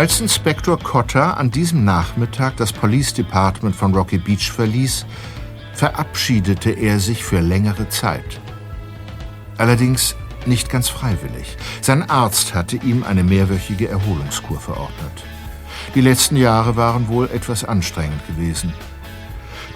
[0.00, 5.04] Als Inspektor Cotter an diesem Nachmittag das Police Department von Rocky Beach verließ,
[5.74, 8.40] verabschiedete er sich für längere Zeit.
[9.58, 11.54] Allerdings nicht ganz freiwillig.
[11.82, 15.22] Sein Arzt hatte ihm eine mehrwöchige Erholungskur verordnet.
[15.94, 18.72] Die letzten Jahre waren wohl etwas anstrengend gewesen.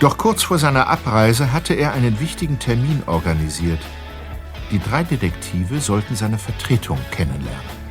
[0.01, 3.81] Doch kurz vor seiner Abreise hatte er einen wichtigen Termin organisiert.
[4.71, 7.84] Die drei Detektive sollten seine Vertretung kennenlernen.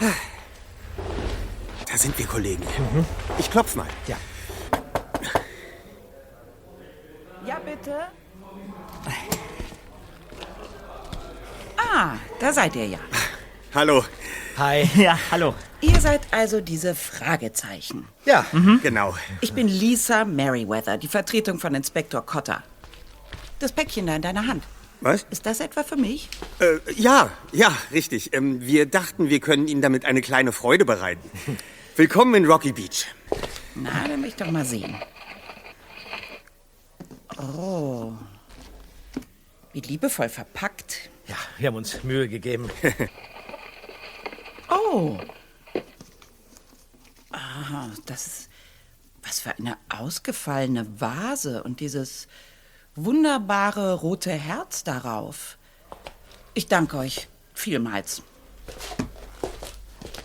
[0.00, 2.62] Da sind wir, Kollegen.
[3.38, 3.86] Ich klopf mal.
[4.06, 4.16] Ja.
[7.46, 7.96] Ja, bitte.
[11.76, 12.98] Ah, da seid ihr ja.
[13.74, 14.04] Hallo.
[14.56, 14.88] Hi.
[14.96, 15.54] Ja, hallo.
[15.80, 18.08] Ihr seid also diese Fragezeichen.
[18.24, 18.44] Ja,
[18.82, 19.14] genau.
[19.40, 22.64] Ich bin Lisa Merriweather, die Vertretung von Inspektor Cotter.
[23.60, 24.64] Das Päckchen da in deiner Hand.
[25.00, 25.26] Was?
[25.30, 26.28] Ist das etwa für mich?
[26.58, 28.34] Äh, ja, ja, richtig.
[28.34, 31.30] Ähm, wir dachten, wir können Ihnen damit eine kleine Freude bereiten.
[31.96, 33.06] Willkommen in Rocky Beach.
[33.76, 34.96] Na, dann will ich doch mal sehen.
[37.36, 38.12] Oh.
[39.72, 41.10] Wie liebevoll verpackt.
[41.28, 42.68] Ja, wir haben uns Mühe gegeben.
[44.70, 45.18] Oh.
[47.30, 48.48] Ah, das ist.
[49.22, 52.28] Was für eine ausgefallene Vase und dieses
[53.04, 55.58] wunderbare rote Herz darauf.
[56.54, 58.22] Ich danke euch vielmals.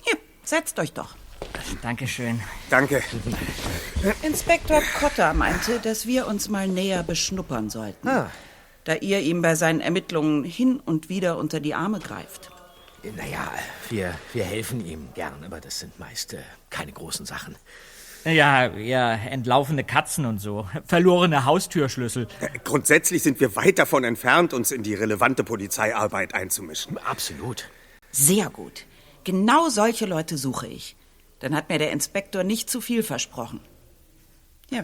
[0.04, 1.16] Hier, setzt euch doch.
[1.82, 2.42] Dankeschön.
[2.70, 3.04] Danke.
[4.22, 8.08] Inspektor Cotter meinte, dass wir uns mal näher beschnuppern sollten.
[8.08, 8.32] Ah.
[8.84, 12.50] Da ihr ihm bei seinen Ermittlungen hin und wieder unter die Arme greift.
[13.16, 13.52] Naja,
[13.90, 17.56] wir, wir helfen ihm gern, aber das sind meist äh, keine großen Sachen.
[18.26, 20.68] Ja, ja, entlaufene Katzen und so.
[20.86, 22.28] Verlorene Haustürschlüssel.
[22.40, 26.98] Äh, Grundsätzlich sind wir weit davon entfernt, uns in die relevante Polizeiarbeit einzumischen.
[27.00, 27.70] Absolut.
[28.12, 28.86] Sehr gut.
[29.26, 30.96] Genau solche Leute suche ich.
[31.40, 33.60] Dann hat mir der Inspektor nicht zu viel versprochen.
[34.70, 34.84] Ja,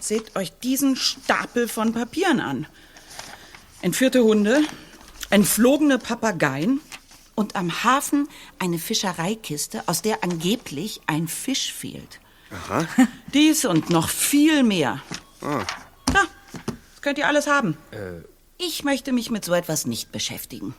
[0.00, 2.66] seht euch diesen Stapel von Papieren an.
[3.82, 4.62] Entführte Hunde,
[5.30, 6.80] entflogene Papageien
[7.34, 8.28] und am Hafen
[8.58, 12.20] eine Fischereikiste, aus der angeblich ein Fisch fehlt.
[12.50, 12.86] Aha.
[13.34, 15.00] Dies und noch viel mehr.
[15.42, 15.64] Ja,
[16.14, 17.76] das könnt ihr alles haben.
[18.56, 20.74] Ich möchte mich mit so etwas nicht beschäftigen.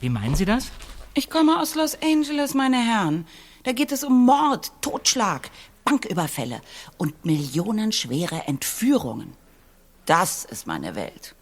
[0.00, 0.70] Wie meinen Sie das?
[1.14, 3.26] Ich komme aus Los Angeles, meine Herren.
[3.64, 5.50] Da geht es um Mord, Totschlag,
[5.84, 6.60] Banküberfälle
[6.96, 9.34] und millionenschwere Entführungen.
[10.06, 11.34] Das ist meine Welt.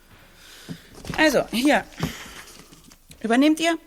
[1.17, 1.85] Also, hier.
[3.21, 3.79] Übernehmt ihr?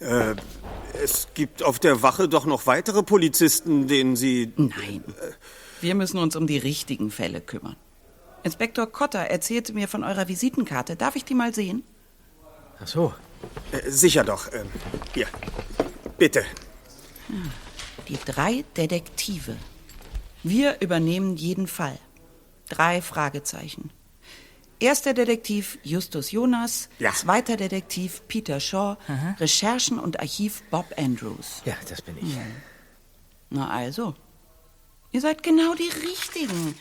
[0.00, 4.52] Es gibt auf der Wache doch noch weitere Polizisten, denen Sie...
[4.56, 5.04] Nein.
[5.80, 7.76] Wir müssen uns um die richtigen Fälle kümmern.
[8.42, 10.96] Inspektor Cotter erzählte mir von eurer Visitenkarte.
[10.96, 11.84] Darf ich die mal sehen?
[12.82, 13.14] Ach so.
[13.72, 14.52] Äh, sicher doch.
[14.52, 14.66] Ähm,
[15.14, 15.26] hier.
[16.18, 16.44] Bitte.
[18.08, 19.56] Die drei Detektive.
[20.42, 21.98] Wir übernehmen jeden Fall.
[22.68, 23.90] Drei Fragezeichen.
[24.80, 27.12] Erster Detektiv Justus Jonas, Ja.
[27.12, 28.96] zweiter Detektiv Peter Shaw,
[29.38, 31.62] Recherchen und Archiv Bob Andrews.
[31.66, 32.34] Ja, das bin ich.
[33.50, 34.14] Na also,
[35.12, 36.74] ihr seid genau die Richtigen.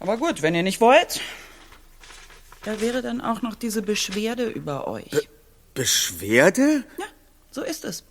[0.00, 1.20] Aber gut, wenn ihr nicht wollt,
[2.64, 5.28] da wäre dann auch noch diese Beschwerde über euch.
[5.74, 6.84] Beschwerde?
[6.98, 7.04] Ja,
[7.50, 8.04] so ist es.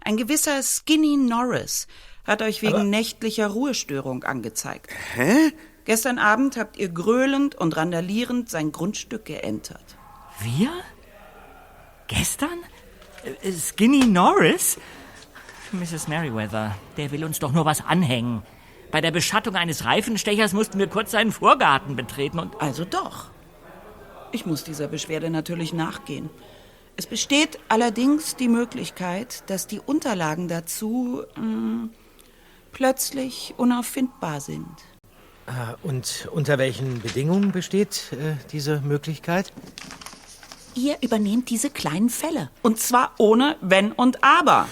[0.00, 1.86] Ein gewisser Skinny Norris
[2.26, 4.90] hat euch wegen nächtlicher Ruhestörung angezeigt.
[5.14, 5.52] Hä?
[5.84, 9.84] Gestern Abend habt ihr gröhlend und randalierend sein Grundstück geentert.
[10.40, 10.70] Wir?
[12.06, 12.58] Gestern?
[13.42, 14.78] Äh, Skinny Norris?
[15.72, 16.08] Mrs.
[16.08, 18.42] Merriweather, der will uns doch nur was anhängen.
[18.90, 22.60] Bei der Beschattung eines Reifenstechers mussten wir kurz seinen Vorgarten betreten und.
[22.60, 23.30] Also doch.
[24.30, 26.30] Ich muss dieser Beschwerde natürlich nachgehen.
[26.96, 31.88] Es besteht allerdings die Möglichkeit, dass die Unterlagen dazu mh,
[32.72, 34.68] plötzlich unauffindbar sind.
[35.46, 39.52] Äh, Und unter welchen Bedingungen besteht äh, diese Möglichkeit?
[40.74, 42.50] Ihr übernehmt diese kleinen Fälle.
[42.62, 44.68] Und zwar ohne Wenn und Aber.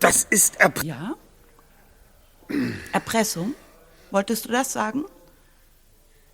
[0.00, 1.14] Das ist Erb Ja?
[2.92, 3.54] Erpressung?
[4.10, 5.04] Wolltest du das sagen?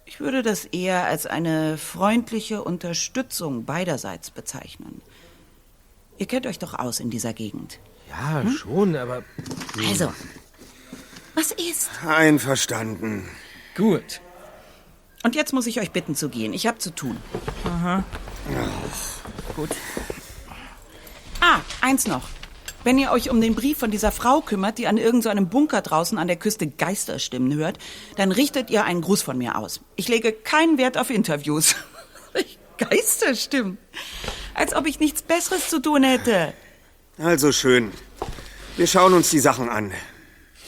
[0.07, 5.03] Ich würde das eher als eine freundliche Unterstützung beiderseits bezeichnen.
[6.17, 7.81] Ihr kennt euch doch aus in dieser Gegend.
[8.09, 9.25] Ja, schon, aber
[9.91, 10.11] Also,
[11.37, 11.91] was ist?
[12.05, 13.29] einverstanden.
[13.77, 14.21] Gut.
[15.23, 16.53] Und jetzt muss ich euch bitten zu gehen.
[16.53, 17.17] Ich habe zu tun.
[19.55, 19.71] Gut.
[21.41, 22.23] Ah, eins noch.
[22.85, 26.19] Wenn ihr euch um den Brief von dieser Frau kümmert, die an irgendeinem Bunker draußen
[26.19, 27.79] an der Küste Geisterstimmen hört,
[28.17, 29.81] dann richtet ihr einen Gruß von mir aus.
[29.97, 31.75] Ich lege keinen Wert auf Interviews.
[32.79, 33.79] Geisterstimmen.
[34.55, 36.53] Als ob ich nichts Besseres zu tun hätte.
[37.19, 37.91] Also schön.
[38.77, 39.93] Wir schauen uns die Sachen an.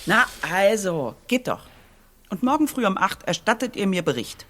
[0.07, 1.67] Na, also, geht doch.
[2.31, 4.47] Und morgen früh um acht erstattet ihr mir Bericht.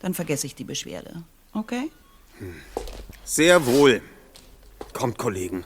[0.00, 1.22] Dann vergesse ich die Beschwerde.
[1.52, 1.90] Okay?
[3.24, 4.02] Sehr wohl.
[4.92, 5.64] Kommt, Kollegen.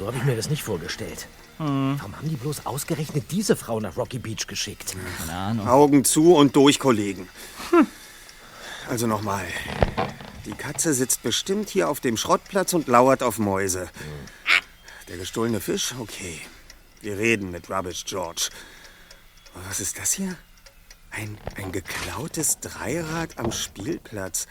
[0.00, 1.28] So habe ich mir das nicht vorgestellt.
[1.58, 4.96] Warum haben die bloß ausgerechnet diese Frau nach Rocky Beach geschickt?
[5.18, 5.68] Keine Ahnung.
[5.68, 7.28] Augen zu und durch, Kollegen.
[8.88, 9.44] Also nochmal.
[10.46, 13.90] Die Katze sitzt bestimmt hier auf dem Schrottplatz und lauert auf Mäuse.
[15.08, 15.94] Der gestohlene Fisch?
[16.00, 16.40] Okay.
[17.02, 18.48] Wir reden mit Rubbish George.
[19.54, 20.34] Aber was ist das hier?
[21.10, 24.46] Ein, ein geklautes Dreirad am Spielplatz.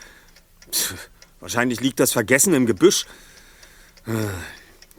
[0.71, 1.09] Pff,
[1.39, 3.07] wahrscheinlich liegt das vergessen im Gebüsch.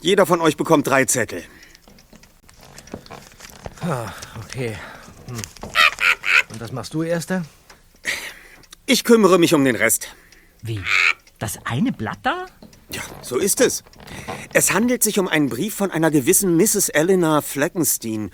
[0.01, 1.43] Jeder von euch bekommt drei Zettel.
[4.43, 4.75] Okay.
[5.27, 5.37] Hm.
[6.49, 7.45] Und was machst du, Erster?
[8.87, 10.07] Ich kümmere mich um den Rest.
[10.63, 10.81] Wie?
[11.37, 12.47] Das eine Blatt da?
[12.91, 13.83] Ja, so ist es.
[14.53, 16.89] Es handelt sich um einen Brief von einer gewissen Mrs.
[16.89, 18.31] Eleanor Fleckenstein.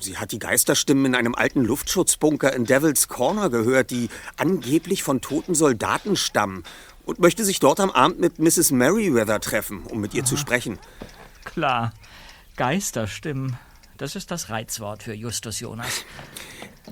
[0.00, 5.20] Sie hat die Geisterstimmen in einem alten Luftschutzbunker in Devil's Corner gehört, die angeblich von
[5.20, 6.64] toten Soldaten stammen
[7.06, 8.72] und möchte sich dort am Abend mit Mrs.
[8.72, 10.78] Merriweather treffen, um mit ihr zu sprechen.
[11.44, 11.94] Klar.
[12.56, 13.56] Geisterstimmen.
[13.96, 16.04] Das ist das Reizwort für Justus Jonas.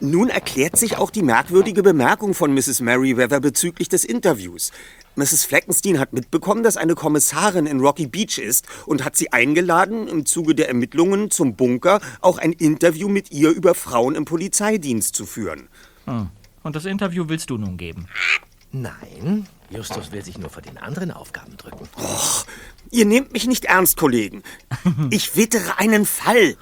[0.01, 2.81] Nun erklärt sich auch die merkwürdige Bemerkung von Mrs.
[2.81, 4.73] Merriweather bezüglich des Interviews.
[5.17, 5.45] Mrs.
[5.45, 10.27] Fleckenstein hat mitbekommen, dass eine Kommissarin in Rocky Beach ist und hat sie eingeladen, im
[10.27, 15.27] Zuge der Ermittlungen zum Bunker auch ein Interview mit ihr über Frauen im Polizeidienst zu
[15.27, 15.69] führen.
[16.07, 16.31] Hm.
[16.63, 18.09] Und das Interview willst du nun geben?
[18.73, 21.89] Nein, Justus will sich nur vor den anderen Aufgaben drücken.
[22.91, 24.43] Ihr nehmt mich nicht ernst, Kollegen.
[25.11, 26.57] Ich wittere einen Fall.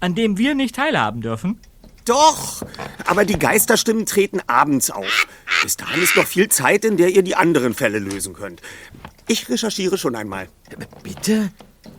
[0.00, 1.60] An dem wir nicht teilhaben dürfen?
[2.04, 2.62] Doch,
[3.04, 5.26] aber die Geisterstimmen treten abends auf.
[5.62, 8.62] Bis dahin ist noch viel Zeit, in der ihr die anderen Fälle lösen könnt.
[9.26, 10.48] Ich recherchiere schon einmal.
[11.02, 11.50] Bitte?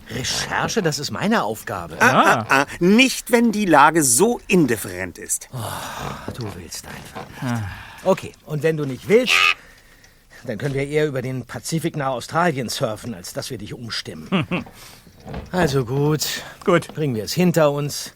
[0.09, 2.01] Recherche, das ist meine Aufgabe.
[2.01, 5.47] Ah, ah, nicht, wenn die Lage so indifferent ist.
[6.33, 7.61] Du willst einfach.
[8.04, 9.36] Okay, und wenn du nicht willst,
[10.46, 14.30] dann können wir eher über den Pazifik nach Australien surfen, als dass wir dich umstimmen.
[15.51, 16.25] Also gut.
[16.66, 16.88] Gut.
[16.96, 18.13] Bringen wir es hinter uns.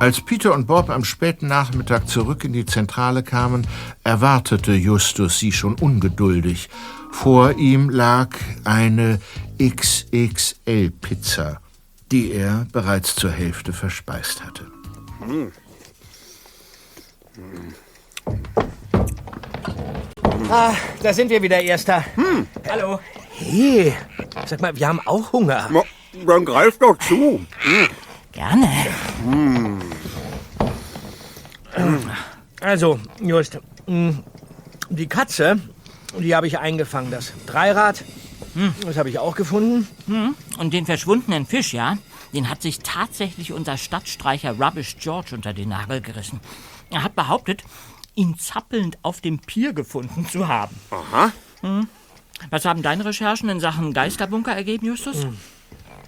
[0.00, 3.66] Als Peter und Bob am späten Nachmittag zurück in die Zentrale kamen,
[4.02, 6.70] erwartete Justus sie schon ungeduldig.
[7.12, 8.30] Vor ihm lag
[8.64, 9.20] eine
[9.62, 11.60] XXL-Pizza,
[12.10, 14.66] die er bereits zur Hälfte verspeist hatte.
[20.48, 22.02] Ah, da sind wir wieder, Erster.
[22.70, 23.00] Hallo.
[23.36, 23.92] Hey,
[24.46, 25.68] sag mal, wir haben auch Hunger.
[25.70, 25.82] Na,
[26.26, 27.44] Dann greift doch zu.
[28.32, 28.68] Gerne.
[32.60, 34.14] Also, Just, mh,
[34.90, 35.60] die Katze,
[36.18, 37.10] die habe ich eingefangen.
[37.10, 38.04] Das Dreirad,
[38.84, 39.86] das habe ich auch gefunden.
[40.58, 41.96] Und den verschwundenen Fisch, ja?
[42.32, 46.40] Den hat sich tatsächlich unser Stadtstreicher Rubbish George unter den Nagel gerissen.
[46.90, 47.64] Er hat behauptet,
[48.14, 50.76] ihn zappelnd auf dem Pier gefunden zu haben.
[50.90, 51.32] Aha.
[52.50, 55.26] Was haben deine Recherchen in Sachen Geisterbunker ergeben, Justus?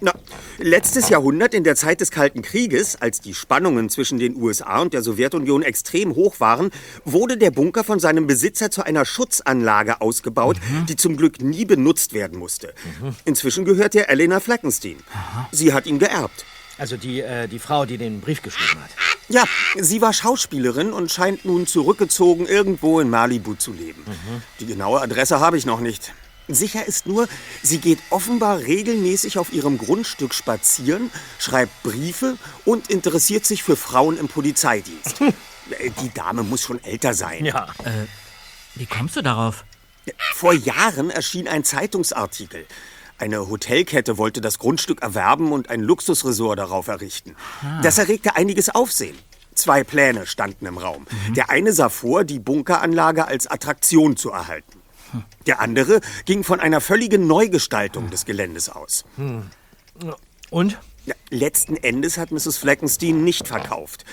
[0.01, 0.13] Na,
[0.57, 4.93] letztes Jahrhundert, in der Zeit des Kalten Krieges, als die Spannungen zwischen den USA und
[4.93, 6.71] der Sowjetunion extrem hoch waren,
[7.05, 10.57] wurde der Bunker von seinem Besitzer zu einer Schutzanlage ausgebaut,
[10.89, 12.73] die zum Glück nie benutzt werden musste.
[13.25, 14.97] Inzwischen gehört er Elena Fleckenstein.
[15.51, 16.45] Sie hat ihn geerbt.
[16.77, 18.89] Also die, äh, die Frau, die den Brief geschrieben hat.
[19.29, 19.43] Ja,
[19.79, 24.03] sie war Schauspielerin und scheint nun zurückgezogen irgendwo in Malibu zu leben.
[24.59, 26.13] Die genaue Adresse habe ich noch nicht.
[26.47, 27.27] Sicher ist nur,
[27.61, 31.09] sie geht offenbar regelmäßig auf ihrem Grundstück spazieren,
[31.39, 35.15] schreibt Briefe und interessiert sich für Frauen im Polizeidienst.
[35.79, 37.45] Äh, Die Dame muss schon älter sein.
[37.45, 37.67] Ja.
[38.75, 39.63] Wie kommst du darauf?
[40.33, 42.65] Vor Jahren erschien ein Zeitungsartikel.
[43.17, 47.37] Eine Hotelkette wollte das Grundstück erwerben und ein Luxusresort darauf errichten.
[47.81, 49.17] Das erregte einiges Aufsehen.
[49.55, 51.07] Zwei Pläne standen im Raum.
[51.29, 54.81] Der eine sah vor, die Bunkeranlage als Attraktion zu erhalten.
[55.45, 59.05] Der andere ging von einer völligen Neugestaltung des Geländes aus.
[60.49, 60.77] Und?
[61.05, 62.57] Ja, letzten Endes hat Mrs.
[62.57, 64.05] Fleckenstein nicht verkauft.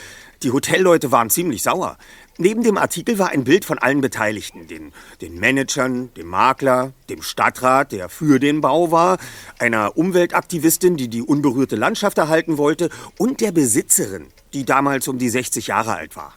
[0.43, 1.99] Die Hotelleute waren ziemlich sauer.
[2.39, 4.67] Neben dem Artikel war ein Bild von allen Beteiligten.
[4.67, 9.19] Den, den Managern, dem Makler, dem Stadtrat, der für den Bau war,
[9.59, 12.89] einer Umweltaktivistin, die die unberührte Landschaft erhalten wollte,
[13.19, 16.33] und der Besitzerin, die damals um die 60 Jahre alt war.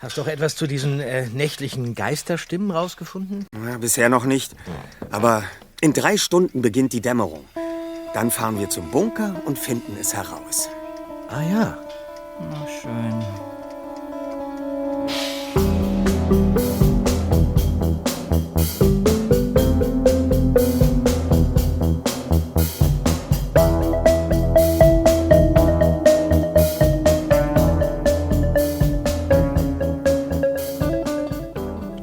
[0.00, 3.44] Hast du auch etwas zu diesen äh, nächtlichen Geisterstimmen rausgefunden?
[3.66, 4.56] Ja, bisher noch nicht.
[5.10, 5.44] Aber
[5.82, 7.44] in drei Stunden beginnt die Dämmerung.
[8.14, 10.70] Dann fahren wir zum Bunker und finden es heraus.
[11.28, 11.78] Ah ja.
[12.50, 13.24] Na schön.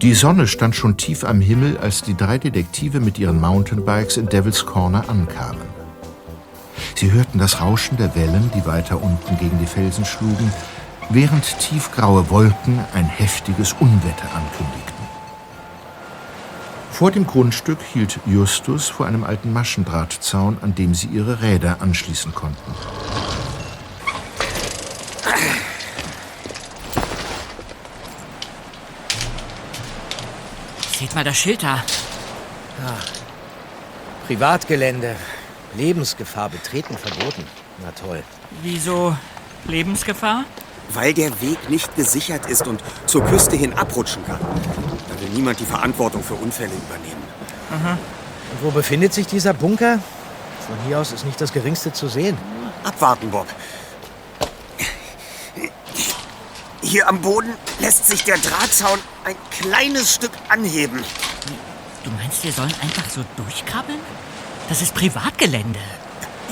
[0.07, 4.29] Die Sonne stand schon tief am Himmel, als die drei Detektive mit ihren Mountainbikes in
[4.29, 5.67] Devil's Corner ankamen.
[6.95, 10.49] Sie hörten das Rauschen der Wellen, die weiter unten gegen die Felsen schlugen,
[11.09, 15.05] während tiefgraue Wolken ein heftiges Unwetter ankündigten.
[16.89, 22.33] Vor dem Grundstück hielt Justus vor einem alten Maschendrahtzaun, an dem sie ihre Räder anschließen
[22.33, 22.71] konnten.
[30.97, 31.83] Seht mal das Schild da.
[34.25, 35.15] Privatgelände.
[35.75, 37.45] Lebensgefahr betreten verboten.
[37.83, 38.23] Na toll.
[38.63, 39.15] Wieso
[39.65, 40.45] Lebensgefahr?
[40.89, 44.39] Weil der Weg nicht gesichert ist und zur Küste hin abrutschen kann.
[44.39, 47.23] Da will niemand die Verantwortung für Unfälle übernehmen.
[48.53, 49.99] Und wo befindet sich dieser Bunker?
[50.65, 52.35] Von hier aus ist nicht das Geringste zu sehen.
[52.83, 53.45] Abwarten, Bob.
[56.81, 61.03] Hier am Boden lässt sich der Drahtzaun ein kleines Stück anheben.
[62.03, 63.99] Du meinst, wir sollen einfach so durchkrabbeln?
[64.69, 65.79] Das ist Privatgelände.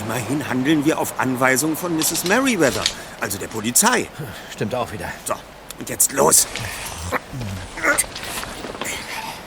[0.04, 2.26] Immerhin handeln wir auf Anweisung von Mrs.
[2.26, 2.84] Merriweather,
[3.22, 4.08] also der Polizei.
[4.52, 5.12] Stimmt auch wieder.
[5.26, 5.36] So,
[5.80, 6.48] und jetzt los.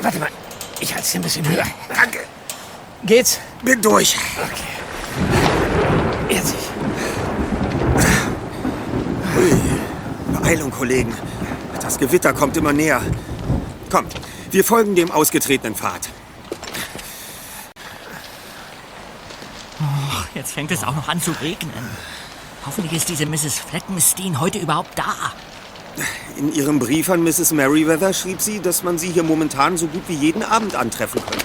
[0.01, 0.31] Warte mal,
[0.81, 1.67] ich halte es hier ein bisschen höher.
[1.95, 2.21] Danke.
[3.05, 3.39] Geht's?
[3.63, 4.15] Bin durch.
[4.15, 4.78] Jetzt.
[10.49, 11.15] Beeilung, Kollegen.
[11.83, 13.03] Das Gewitter kommt immer näher.
[13.91, 14.15] Kommt,
[14.51, 16.09] wir folgen dem ausgetretenen Pfad.
[19.79, 21.91] Ach, jetzt fängt es auch noch an zu regnen.
[22.65, 23.59] Hoffentlich ist diese Mrs.
[23.59, 25.35] Fleckenstein heute überhaupt da.
[26.39, 27.53] In ihrem Brief an Mrs.
[27.53, 31.45] Merriweather schrieb sie, dass man sie hier momentan so gut wie jeden Abend antreffen könnte.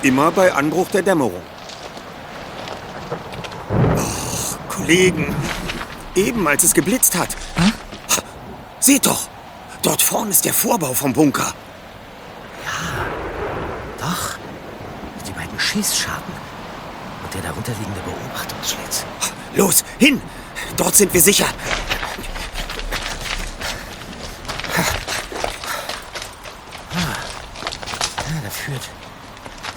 [0.00, 1.42] Immer bei Anbruch der Dämmerung.
[3.98, 5.36] Ach, Kollegen.
[6.14, 7.36] Eben, als es geblitzt hat.
[8.80, 9.28] Seht doch,
[9.82, 11.54] dort vorne ist der Vorbau vom Bunker.
[13.98, 14.38] Doch.
[15.26, 16.34] Die beiden Schießscharten.
[17.22, 19.04] Und der darunterliegende Beobachtungsschlitz.
[19.54, 20.22] Los, hin!
[20.76, 21.46] Dort sind wir sicher.
[26.94, 28.88] Ja, da führt.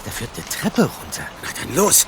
[0.04, 1.26] Da führt eine Treppe runter.
[1.42, 2.06] Na dann los.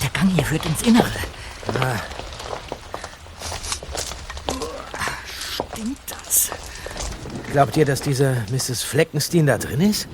[0.00, 1.10] Der Gang hier führt ins Innere.
[5.72, 6.50] Stimmt das?
[7.52, 8.82] Glaubt ihr, dass diese Mrs.
[8.82, 10.08] Fleckenstein da drin ist?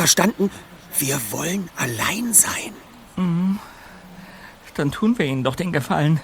[0.00, 0.50] Verstanden,
[0.98, 2.72] wir wollen allein sein.
[4.74, 6.20] Dann tun wir ihnen doch den Gefallen.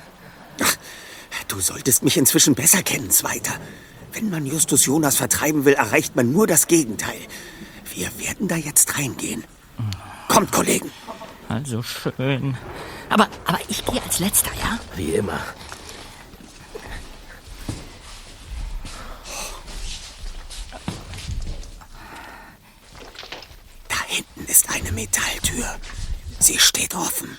[1.46, 3.52] Du solltest mich inzwischen besser kennen, Zweiter.
[4.14, 7.20] Wenn man Justus Jonas vertreiben will, erreicht man nur das Gegenteil.
[7.94, 9.44] Wir werden da jetzt reingehen.
[10.28, 10.90] Kommt, Kollegen.
[11.50, 12.56] Also schön.
[13.10, 14.78] Aber, aber ich gehe als Letzter, ja?
[14.96, 15.38] Wie immer.
[23.88, 25.64] Da hinten ist eine Metalltür.
[26.38, 27.38] Sie steht offen.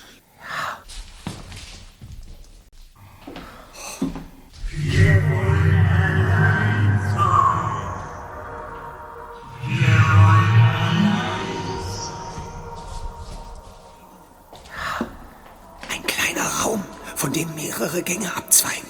[15.90, 16.84] Ein kleiner Raum,
[17.16, 18.88] von dem mehrere Gänge abzweigen.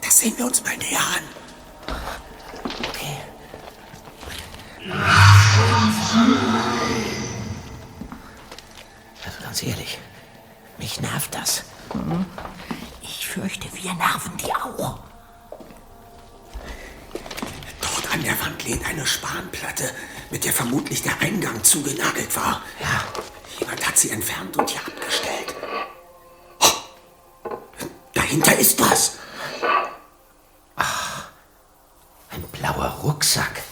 [0.00, 1.43] Das sehen wir uns mal näher an.
[21.74, 22.62] Zugenagelt war.
[22.78, 23.04] Ja.
[23.58, 25.54] Jemand hat sie entfernt und hier abgestellt.
[26.60, 27.58] Oh,
[28.12, 29.16] dahinter ist was.
[30.76, 31.24] Ach,
[32.30, 33.62] ein blauer Rucksack.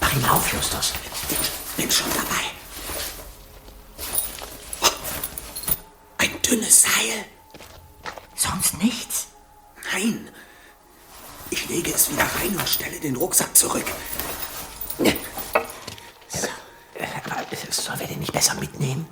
[0.00, 0.92] Mach ihn auf, Justus.
[1.76, 2.44] Bin schon dabei.
[4.80, 4.88] Oh,
[6.18, 7.26] ein dünnes Seil.
[8.34, 9.26] Sonst nichts?
[9.92, 10.30] Nein.
[11.50, 13.86] Ich lege es wieder rein und stelle den Rucksack zurück.
[16.28, 16.48] So.
[17.70, 19.08] Sollen wir den nicht besser mitnehmen?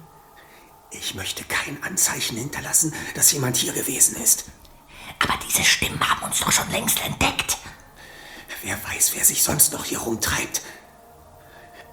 [0.90, 4.44] Ich möchte kein Anzeichen hinterlassen, dass jemand hier gewesen ist.
[5.18, 7.56] Aber diese Stimmen haben uns doch schon längst entdeckt.
[8.62, 10.60] Wer weiß, wer sich sonst noch hier rumtreibt.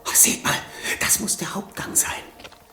[0.06, 0.60] Oh, seht mal,
[1.00, 2.22] das muss der Hauptgang sein.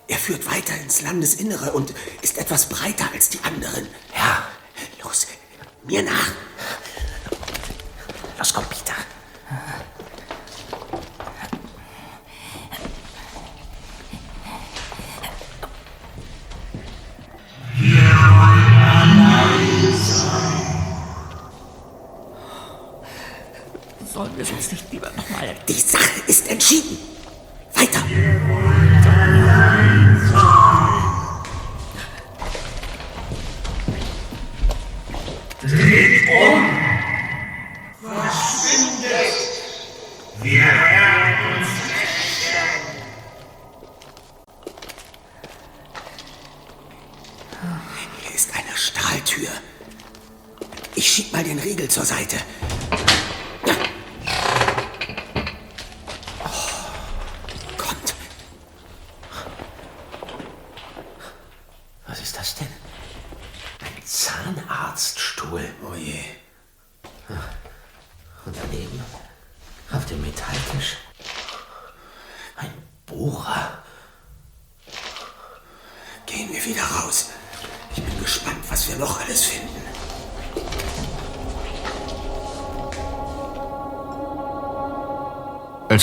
[0.09, 3.87] Er führt weiter ins Landesinnere und ist etwas breiter als die anderen.
[4.17, 4.45] Ja.
[5.05, 5.29] Los,
[5.85, 6.33] mir nach.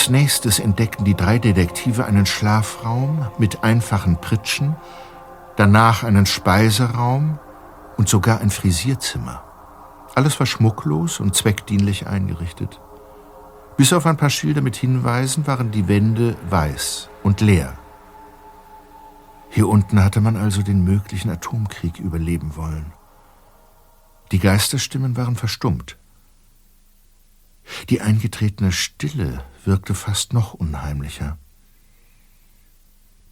[0.02, 4.76] Als nächstes entdeckten die drei Detektive einen Schlafraum mit einfachen Pritschen,
[5.58, 7.38] danach einen Speiseraum
[7.98, 9.44] und sogar ein Frisierzimmer.
[10.16, 12.82] Alles war schmucklos und zweckdienlich eingerichtet.
[13.78, 17.78] Bis auf ein paar Schilder mit Hinweisen waren die Wände weiß und leer.
[19.52, 22.92] Hier unten hatte man also den möglichen Atomkrieg überleben wollen.
[24.32, 26.00] Die Geisterstimmen waren verstummt.
[27.92, 31.38] Die eingetretene Stille wirkte fast noch unheimlicher.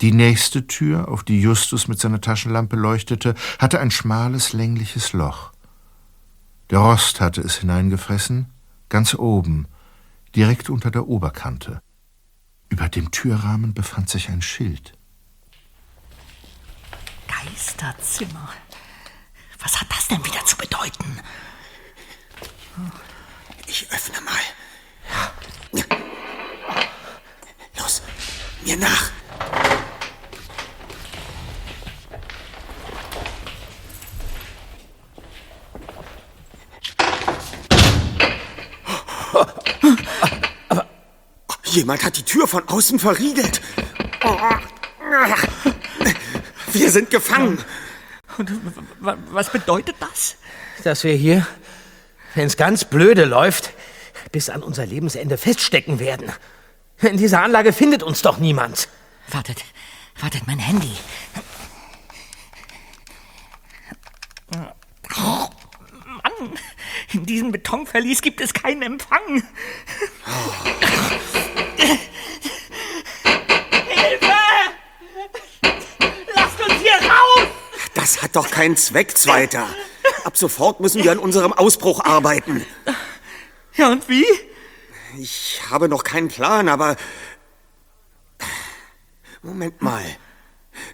[0.02, 5.52] Die nächste Tür, auf die Justus mit seiner Taschenlampe leuchtete, hatte ein schmales, längliches Loch.
[6.70, 8.48] Der Rost hatte es hineingefressen,
[8.88, 9.68] ganz oben,
[10.36, 11.82] direkt unter der Oberkante.
[12.70, 14.94] Über dem Türrahmen befand sich ein Schild.
[17.28, 18.50] Geisterzimmer.
[19.62, 21.20] Was hat das denn wieder zu bedeuten?
[23.68, 24.39] Ich öffne mal.
[25.72, 26.09] Los,
[28.65, 29.12] mir nach.
[40.69, 40.88] Aber
[41.65, 43.62] jemand hat die Tür von außen verriegelt.
[46.72, 47.63] Wir sind gefangen.
[48.38, 48.52] Und
[49.00, 50.36] was bedeutet das?
[50.84, 51.45] Dass wir hier,
[52.36, 53.72] wenn es ganz blöde läuft,
[54.32, 56.32] bis an unser Lebensende feststecken werden.
[57.02, 58.90] In dieser Anlage findet uns doch niemand.
[59.30, 59.64] Wartet,
[60.20, 60.92] wartet, mein Handy.
[65.18, 65.50] Oh,
[66.06, 66.60] Mann,
[67.14, 69.44] in diesem Betonverlies gibt es keinen Empfang.
[73.88, 74.34] Hilfe!
[76.36, 77.48] Lasst uns hier raus!
[77.94, 79.68] Das hat doch keinen Zweck, Zweiter.
[80.26, 82.66] Ab sofort müssen wir an unserem Ausbruch arbeiten.
[83.76, 84.26] Ja, und wie?
[85.17, 86.95] Ich habe noch keinen Plan, aber...
[89.41, 90.04] Moment mal.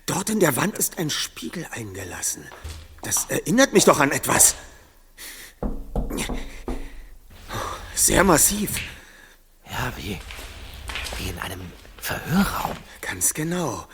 [0.06, 2.48] Dort in der Wand ist ein Spiegel eingelassen.
[3.02, 4.56] Das erinnert mich doch an etwas.
[7.94, 8.70] Sehr massiv.
[9.70, 10.20] Ja, wie,
[11.18, 11.62] wie in einem
[11.98, 12.78] Verhörraum.
[13.02, 13.88] Ganz genau.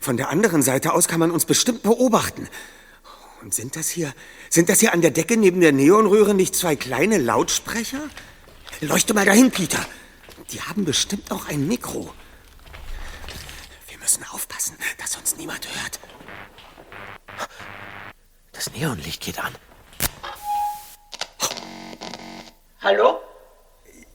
[0.00, 2.48] Von der anderen Seite aus kann man uns bestimmt beobachten.
[3.42, 4.12] Und sind das hier,
[4.50, 8.08] sind das hier an der Decke neben der Neonröhre nicht zwei kleine Lautsprecher?
[8.86, 9.78] Leuchte mal dahin, Peter.
[10.50, 12.12] Die haben bestimmt auch ein Mikro.
[13.88, 15.98] Wir müssen aufpassen, dass uns niemand hört.
[18.52, 19.54] Das Neonlicht geht an.
[22.82, 23.20] Hallo?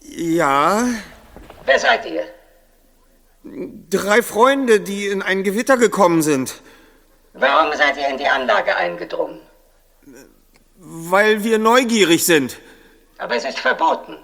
[0.01, 0.85] Ja,
[1.65, 2.23] Wer seid ihr?
[3.89, 6.61] drei Freunde, die in ein Gewitter gekommen sind.
[7.33, 9.39] Warum seid ihr in die Anlage eingedrungen?
[10.75, 12.59] Weil wir neugierig sind.
[13.17, 14.17] Aber es ist verboten.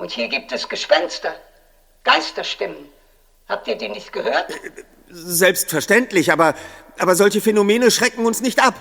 [0.00, 1.34] Und hier gibt es Gespenster,
[2.04, 2.88] Geisterstimmen.
[3.50, 4.46] Habt ihr die nicht gehört?
[5.10, 6.54] Selbstverständlich, aber,
[6.98, 8.74] aber solche Phänomene schrecken uns nicht ab.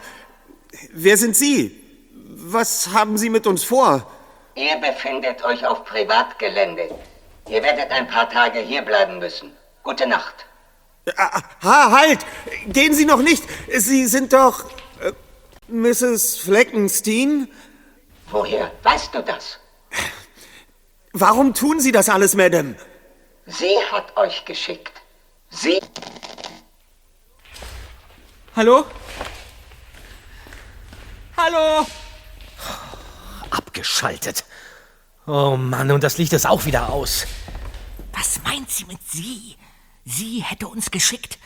[0.93, 1.77] Wer sind Sie?
[2.13, 4.09] Was haben Sie mit uns vor?
[4.55, 6.89] Ihr befindet euch auf Privatgelände.
[7.49, 9.51] Ihr werdet ein paar Tage hier bleiben müssen.
[9.83, 10.45] Gute Nacht.
[11.17, 12.19] Ha, halt!
[12.67, 13.43] Gehen Sie noch nicht!
[13.75, 14.69] Sie sind doch
[15.01, 15.11] äh,
[15.67, 16.37] Mrs.
[16.37, 17.49] Fleckenstein?
[18.31, 19.58] Woher weißt du das?
[21.19, 22.75] Warum tun Sie das alles, Madame?
[23.45, 24.93] Sie hat euch geschickt.
[25.49, 25.81] Sie.
[28.55, 28.85] Hallo?
[31.35, 31.85] Hallo?
[33.49, 34.45] Abgeschaltet.
[35.27, 37.27] Oh Mann, und das Licht ist auch wieder aus.
[38.13, 39.57] Was meint sie mit sie?
[40.05, 41.37] Sie hätte uns geschickt.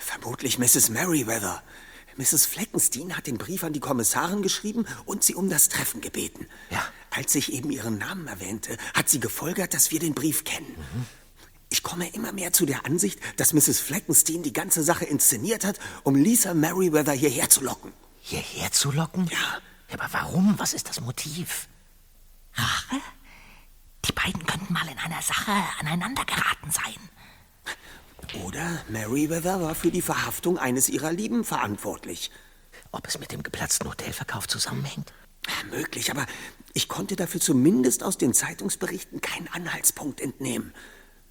[0.00, 0.88] Vermutlich Mrs.
[0.88, 1.62] Merriweather.
[2.16, 2.46] Mrs.
[2.46, 6.46] Fleckenstein hat den Brief an die Kommissarin geschrieben und sie um das Treffen gebeten.
[6.70, 6.84] Ja.
[7.10, 10.74] Als ich eben ihren Namen erwähnte, hat sie gefolgert, dass wir den Brief kennen.
[11.70, 13.80] Ich komme immer mehr zu der Ansicht, dass Mrs.
[13.80, 17.92] Fleckenstein die ganze Sache inszeniert hat, um Lisa Merriweather hierher zu locken.
[18.20, 19.26] Hierher zu locken?
[19.30, 19.60] Ja.
[19.90, 20.58] Ja, aber warum?
[20.58, 21.68] Was ist das Motiv?
[22.54, 23.00] Rache?
[24.04, 27.10] Die beiden könnten mal in einer Sache aneinander geraten sein.
[28.42, 32.30] Oder Merriweather war für die Verhaftung eines ihrer Lieben verantwortlich.
[32.90, 35.12] Ob es mit dem geplatzten Hotelverkauf zusammenhängt?
[35.70, 36.26] Möglich, aber
[36.72, 40.72] ich konnte dafür zumindest aus den Zeitungsberichten keinen Anhaltspunkt entnehmen.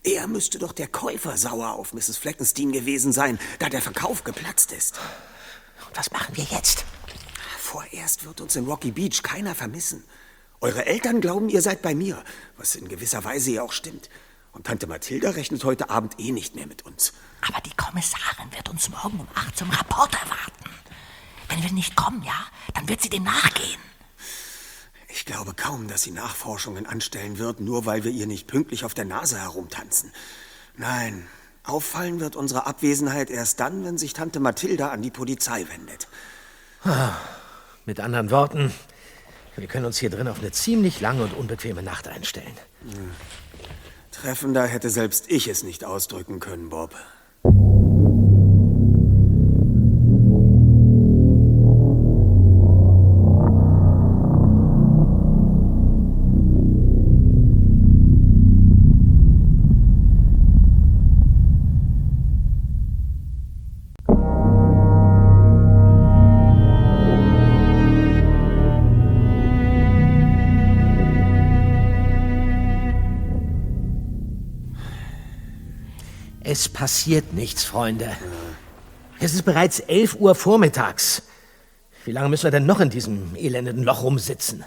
[0.04, 2.18] Er müsste doch der Käufer sauer auf Mrs.
[2.18, 5.00] Fleckenstein gewesen sein, da der Verkauf geplatzt ist.
[5.88, 6.86] Und was machen wir jetzt?
[7.58, 10.04] Vorerst wird uns in Rocky Beach keiner vermissen.
[10.62, 12.24] Eure Eltern glauben, ihr seid bei mir,
[12.58, 14.10] was in gewisser Weise ja auch stimmt.
[14.54, 17.14] Und Tante Mathilda rechnet heute Abend eh nicht mehr mit uns.
[17.42, 20.70] Aber die Kommissarin wird uns morgen um acht zum Rapport erwarten.
[21.50, 23.82] Wenn wir nicht kommen, ja, dann wird sie dem nachgehen.
[25.10, 28.94] Ich glaube kaum, dass sie Nachforschungen anstellen wird, nur weil wir ihr nicht pünktlich auf
[28.94, 30.12] der Nase herumtanzen.
[30.76, 31.28] Nein,
[31.64, 36.08] auffallen wird unsere Abwesenheit erst dann, wenn sich Tante Mathilda an die Polizei wendet.
[37.86, 38.74] Mit anderen Worten,
[39.56, 42.58] wir können uns hier drin auf eine ziemlich lange und unbequeme Nacht einstellen.
[44.24, 46.96] Treffender hätte selbst ich es nicht ausdrücken können, Bob.
[76.54, 78.16] Es passiert nichts, Freunde.
[79.20, 81.24] Es ist bereits 11 Uhr vormittags.
[82.06, 84.64] Wie lange müssen wir denn noch in diesem elenden Loch rumsitzen?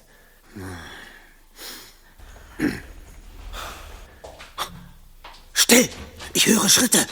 [5.53, 5.89] Still!
[6.33, 7.07] Ich höre Schritte!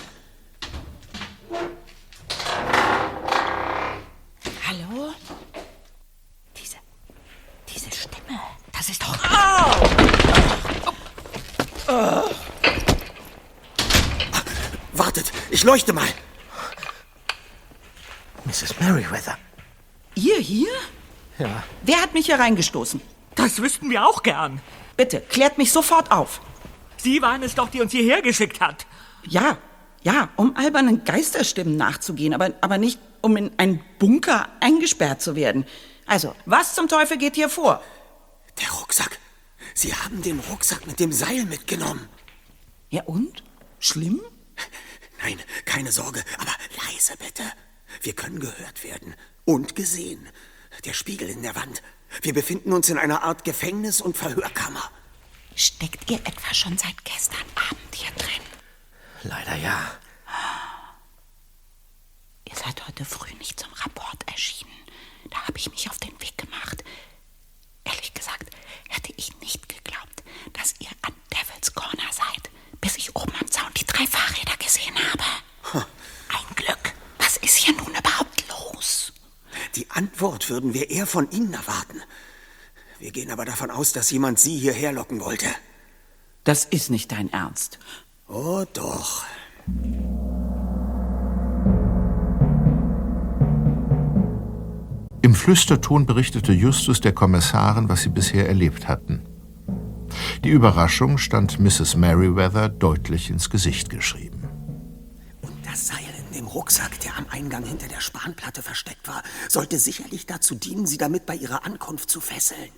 [4.67, 5.15] Hallo?
[6.57, 6.79] Diese.
[7.73, 8.41] diese Stimme.
[8.73, 9.17] Das ist doch.
[14.97, 15.33] Wartet,
[15.65, 16.07] ich leuchte mal.
[18.45, 18.79] Mrs.
[18.81, 19.39] Merriweather.
[20.15, 20.69] Ihr hier?
[21.39, 21.65] Ja.
[21.81, 23.01] Wer hat mich hier reingestoßen?
[23.35, 24.61] Das wüssten wir auch gern.
[24.99, 26.43] Bitte, klärt mich sofort auf.
[26.99, 28.85] Sie waren es doch, die uns hierher geschickt hat.
[29.27, 29.57] Ja,
[30.03, 35.65] ja, um albernen Geisterstimmen nachzugehen, aber, aber nicht, um in einen Bunker eingesperrt zu werden.
[36.05, 37.83] Also, was zum Teufel geht hier vor?
[38.61, 39.19] Der Rucksack.
[39.73, 42.07] Sie haben den Rucksack mit dem Seil mitgenommen.
[42.91, 43.43] Ja und?
[43.79, 44.21] Schlimm?
[45.25, 46.53] Nein, keine Sorge, aber
[46.85, 47.43] leise bitte.
[48.03, 49.15] Wir können gehört werden
[49.47, 50.29] und gesehen.
[50.85, 51.83] Der Spiegel in der Wand.
[52.21, 54.91] Wir befinden uns in einer Art Gefängnis und Verhörkammer.
[55.57, 58.43] Steckt ihr etwa schon seit gestern Abend hier drin?
[59.23, 59.93] Leider ja.
[62.47, 64.71] Ihr seid heute früh nicht zum Rapport erschienen.
[65.31, 66.85] Da habe ich mich auf den Weg gemacht.
[67.85, 68.51] Ehrlich gesagt,
[68.91, 73.73] hätte ich nicht geglaubt, dass ihr an Devil's Corner seid, bis ich oben am Zaun
[73.75, 75.87] die drei Fahrräder gesehen habe.
[76.29, 76.93] Ein Glück.
[77.19, 79.13] Was ist hier nun überhaupt los?
[80.25, 82.01] Antwort würden wir eher von Ihnen erwarten.
[82.99, 85.45] Wir gehen aber davon aus, dass jemand Sie hierher locken wollte.
[86.45, 87.79] Das ist nicht dein Ernst.
[88.27, 89.25] Oh doch.
[95.21, 99.27] Im Flüsterton berichtete Justus der Kommissarin, was sie bisher erlebt hatten.
[100.43, 101.97] Die Überraschung stand Mrs.
[101.97, 104.49] Merriweather deutlich ins Gesicht geschrieben.
[105.43, 110.27] Und das Seil in dem Rucksack, am Eingang hinter der Spanplatte versteckt war, sollte sicherlich
[110.27, 112.73] dazu dienen, sie damit bei ihrer Ankunft zu fesseln.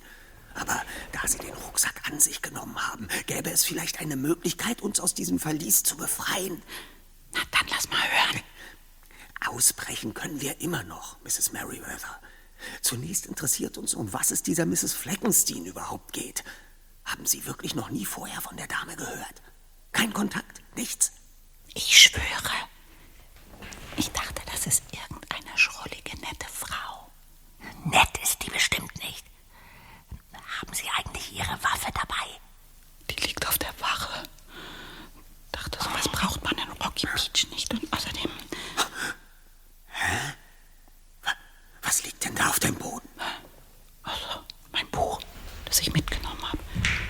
[0.55, 4.99] Aber da Sie den Rucksack an sich genommen haben, gäbe es vielleicht eine Möglichkeit, uns
[4.99, 6.61] aus diesem Verlies zu befreien.
[7.33, 8.41] Na, dann lass mal hören.
[9.45, 11.51] Ausbrechen können wir immer noch, Mrs.
[11.51, 12.19] Merriweather.
[12.81, 14.93] Zunächst interessiert uns, um was es dieser Mrs.
[14.93, 16.43] Fleckenstein überhaupt geht.
[17.05, 19.41] Haben Sie wirklich noch nie vorher von der Dame gehört?
[19.91, 20.61] Kein Kontakt?
[20.75, 21.11] Nichts?
[21.75, 22.51] Ich schwöre.
[23.97, 27.09] Ich dachte, das ist irgendeine schrullige, nette Frau.
[27.85, 29.25] Nett ist die bestimmt nicht.
[30.61, 32.39] Haben Sie eigentlich Ihre Waffe dabei?
[33.09, 34.23] Die liegt auf der Wache.
[35.51, 37.73] Dachte, sowas braucht man in Rocky Beach nicht.
[37.73, 38.31] Und außerdem.
[41.81, 43.09] Was liegt denn da auf dem Boden?
[44.03, 45.19] Also, mein Buch,
[45.65, 46.59] das ich mitgenommen habe.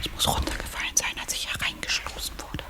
[0.01, 2.63] Es muss runtergefallen sein, als ich hereingestoßen wurde.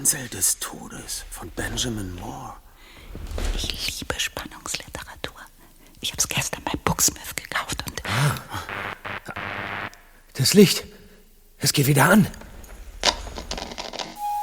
[0.00, 2.54] Insel des Todes von Benjamin Moore.
[3.54, 5.34] Ich liebe Spannungsliteratur.
[6.00, 8.02] Ich habe es gestern bei Booksmith gekauft und.
[10.38, 10.84] Das Licht.
[11.58, 12.26] Es geht wieder an.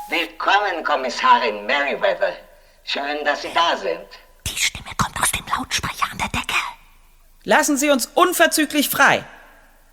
[0.09, 2.33] Willkommen, Kommissarin Merriweather.
[2.83, 4.07] Schön, dass Sie da sind.
[4.45, 6.61] Die Stimme kommt aus dem Lautsprecher an der Decke.
[7.45, 9.25] Lassen Sie uns unverzüglich frei.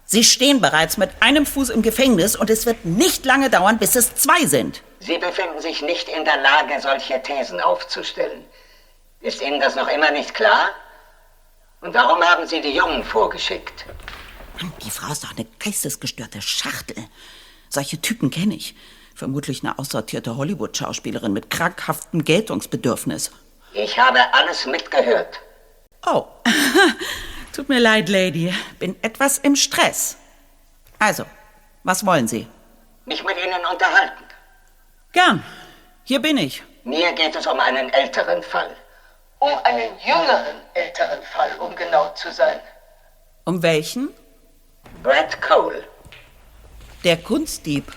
[0.06, 3.96] Sie stehen bereits mit einem Fuß im Gefängnis und es wird nicht lange dauern, bis
[3.96, 4.82] es zwei sind.
[5.00, 8.44] Sie befinden sich nicht in der Lage, solche Thesen aufzustellen.
[9.20, 10.68] Ist Ihnen das noch immer nicht klar?
[11.80, 13.86] Und warum haben Sie die Jungen vorgeschickt?
[14.60, 16.96] Mann, die Frau ist doch eine geistesgestörte Schachtel.
[17.68, 18.74] Solche Typen kenne ich.
[19.14, 23.30] Vermutlich eine aussortierte Hollywood-Schauspielerin mit krankhaftem Geltungsbedürfnis.
[23.72, 25.40] Ich habe alles mitgehört.
[26.06, 26.26] Oh,
[27.54, 28.52] tut mir leid, Lady.
[28.78, 30.16] Bin etwas im Stress.
[30.98, 31.24] Also,
[31.84, 32.46] was wollen Sie?
[33.06, 34.24] Mich mit Ihnen unterhalten.
[35.12, 35.42] Gern.
[36.04, 36.62] Hier bin ich.
[36.84, 38.76] Mir geht es um einen älteren Fall.
[39.38, 42.60] Um einen jüngeren älteren Fall, um genau zu sein.
[43.44, 44.10] Um welchen?
[45.02, 45.84] Brad Cole.
[47.04, 47.92] Der Kunstdieb.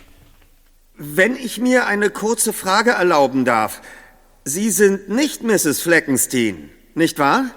[0.94, 3.82] Wenn ich mir eine kurze Frage erlauben darf.
[4.44, 5.82] Sie sind nicht Mrs.
[5.82, 7.52] Fleckenstein, nicht wahr?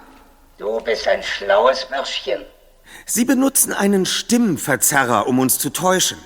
[0.60, 2.44] Du bist ein schlaues Bürschchen.
[3.06, 6.18] Sie benutzen einen Stimmverzerrer, um uns zu täuschen.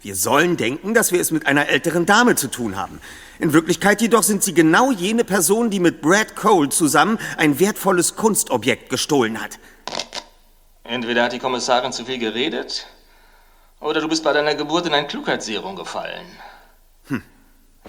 [0.00, 3.02] Wir sollen denken, dass wir es mit einer älteren Dame zu tun haben.
[3.38, 8.16] In Wirklichkeit jedoch sind Sie genau jene Person, die mit Brad Cole zusammen ein wertvolles
[8.16, 9.58] Kunstobjekt gestohlen hat.
[10.84, 12.86] Entweder hat die Kommissarin zu viel geredet,
[13.78, 16.24] oder du bist bei deiner Geburt in ein Klugheitsserum gefallen.
[17.08, 17.22] Hm.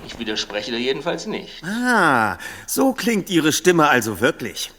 [0.05, 1.63] Ich widerspreche dir jedenfalls nicht.
[1.63, 2.37] Ah,
[2.67, 4.73] so klingt Ihre Stimme also wirklich.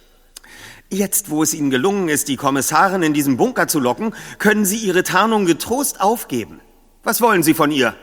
[0.94, 4.76] Jetzt, wo es Ihnen gelungen ist, die Kommissarin in diesen Bunker zu locken, können Sie
[4.76, 6.60] Ihre Tarnung getrost aufgeben.
[7.02, 7.96] Was wollen Sie von ihr?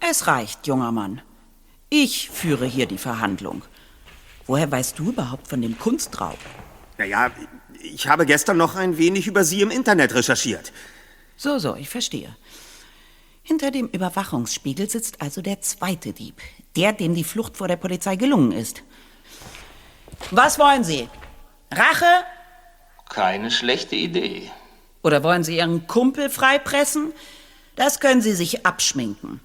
[0.00, 1.20] Es reicht, junger Mann.
[1.90, 3.60] Ich führe hier die Verhandlung.
[4.46, 6.38] Woher weißt du überhaupt von dem Kunstraub?
[6.96, 7.30] Naja,
[7.82, 10.72] ich habe gestern noch ein wenig über Sie im Internet recherchiert.
[11.36, 12.34] So, so, ich verstehe.
[13.42, 16.40] Hinter dem Überwachungsspiegel sitzt also der zweite Dieb.
[16.74, 18.82] Der, dem die Flucht vor der Polizei gelungen ist.
[20.30, 21.06] Was wollen Sie?
[21.70, 22.24] Rache?
[23.08, 24.50] Keine schlechte Idee.
[25.02, 27.12] Oder wollen Sie Ihren Kumpel freipressen?
[27.76, 29.40] Das können Sie sich abschminken.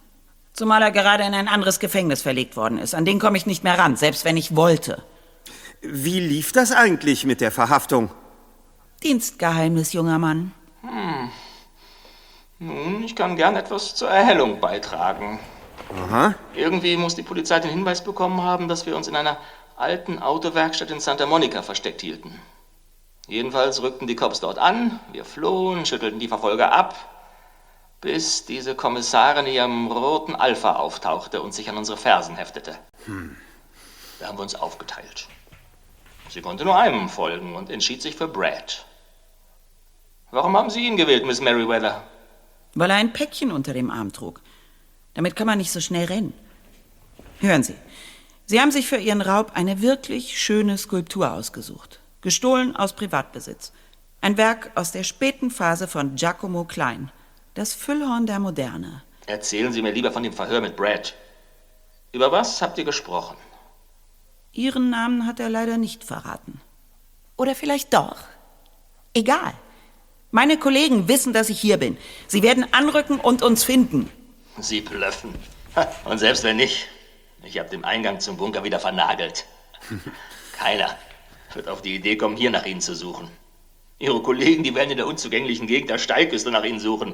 [0.53, 2.95] Zumal er gerade in ein anderes Gefängnis verlegt worden ist.
[2.95, 5.03] An den komme ich nicht mehr ran, selbst wenn ich wollte.
[5.81, 8.09] Wie lief das eigentlich mit der Verhaftung?
[9.03, 10.53] Dienstgeheimnis, junger Mann.
[10.81, 11.29] Hm.
[12.59, 15.39] Nun, ich kann gern etwas zur Erhellung beitragen.
[15.93, 16.33] Aha.
[16.55, 19.38] Irgendwie muss die Polizei den Hinweis bekommen haben, dass wir uns in einer
[19.77, 22.39] alten Autowerkstatt in Santa Monica versteckt hielten.
[23.27, 26.95] Jedenfalls rückten die Cops dort an, wir flohen, schüttelten die Verfolger ab,
[28.01, 32.77] bis diese Kommissarin in ihrem roten Alpha auftauchte und sich an unsere Fersen heftete.
[33.05, 33.35] Hm.
[34.19, 35.27] Da haben wir uns aufgeteilt.
[36.29, 38.85] Sie konnte nur einem folgen und entschied sich für Brad.
[40.31, 42.03] Warum haben Sie ihn gewählt, Miss Merriweather?
[42.73, 44.41] Weil er ein Päckchen unter dem Arm trug.
[45.13, 46.33] Damit kann man nicht so schnell rennen.
[47.39, 47.75] Hören Sie,
[48.47, 51.99] Sie haben sich für Ihren Raub eine wirklich schöne Skulptur ausgesucht.
[52.21, 53.71] Gestohlen aus Privatbesitz.
[54.21, 57.12] Ein Werk aus der späten Phase von Giacomo Klein.
[57.55, 59.03] Das Füllhorn der Moderne.
[59.25, 61.15] Erzählen Sie mir lieber von dem Verhör mit Brad.
[62.12, 63.36] Über was habt ihr gesprochen?
[64.51, 66.62] Ihren Namen hat er leider nicht verraten.
[67.38, 68.17] Oder vielleicht doch.
[69.13, 69.53] Egal.
[70.31, 71.97] Meine Kollegen wissen, dass ich hier bin.
[72.27, 74.10] Sie werden anrücken und uns finden.
[74.60, 75.34] Sie blöffen.
[76.05, 76.88] Und selbst wenn nicht,
[77.45, 79.45] ich habe den Eingang zum Bunker wieder vernagelt.
[80.58, 80.95] Keiner
[81.53, 83.29] wird auf die Idee kommen, hier nach Ihnen zu suchen.
[83.99, 87.13] Ihre Kollegen, die werden in der unzugänglichen Gegend der Steilküste nach Ihnen suchen,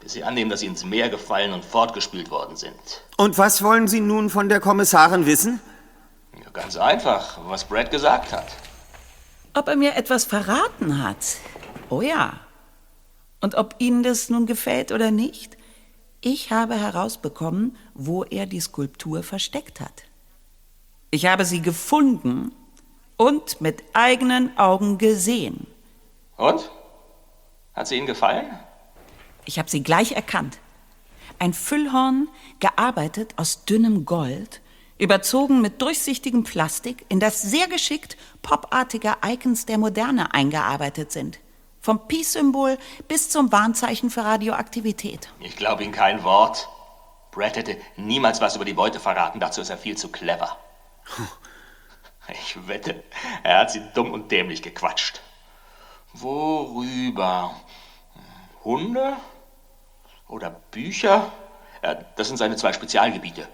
[0.00, 2.74] bis sie annehmen, dass Sie ins Meer gefallen und fortgespült worden sind.
[3.16, 5.60] Und was wollen Sie nun von der Kommissarin wissen?
[6.42, 8.46] Ja, ganz einfach, was Brad gesagt hat.
[9.54, 11.36] Ob er mir etwas verraten hat?
[11.88, 12.40] Oh ja.
[13.40, 15.57] Und ob Ihnen das nun gefällt oder nicht?
[16.20, 20.04] Ich habe herausbekommen, wo er die Skulptur versteckt hat.
[21.10, 22.52] Ich habe sie gefunden
[23.16, 25.66] und mit eigenen Augen gesehen.
[26.36, 26.70] Und?
[27.74, 28.46] Hat sie Ihnen gefallen?
[29.44, 30.58] Ich habe sie gleich erkannt.
[31.38, 32.28] Ein Füllhorn,
[32.58, 34.60] gearbeitet aus dünnem Gold,
[34.98, 41.38] überzogen mit durchsichtigem Plastik, in das sehr geschickt popartige Icons der Moderne eingearbeitet sind.
[41.80, 45.28] Vom Peace-Symbol bis zum Warnzeichen für Radioaktivität.
[45.40, 46.68] Ich glaube Ihnen kein Wort.
[47.30, 50.58] Brad hätte niemals was über die Beute verraten, dazu ist er viel zu clever.
[52.28, 53.02] Ich wette,
[53.42, 55.22] er hat sie dumm und dämlich gequatscht.
[56.12, 57.54] Worüber?
[58.64, 59.16] Hunde?
[60.26, 61.32] Oder Bücher?
[61.82, 63.48] Ja, das sind seine zwei Spezialgebiete.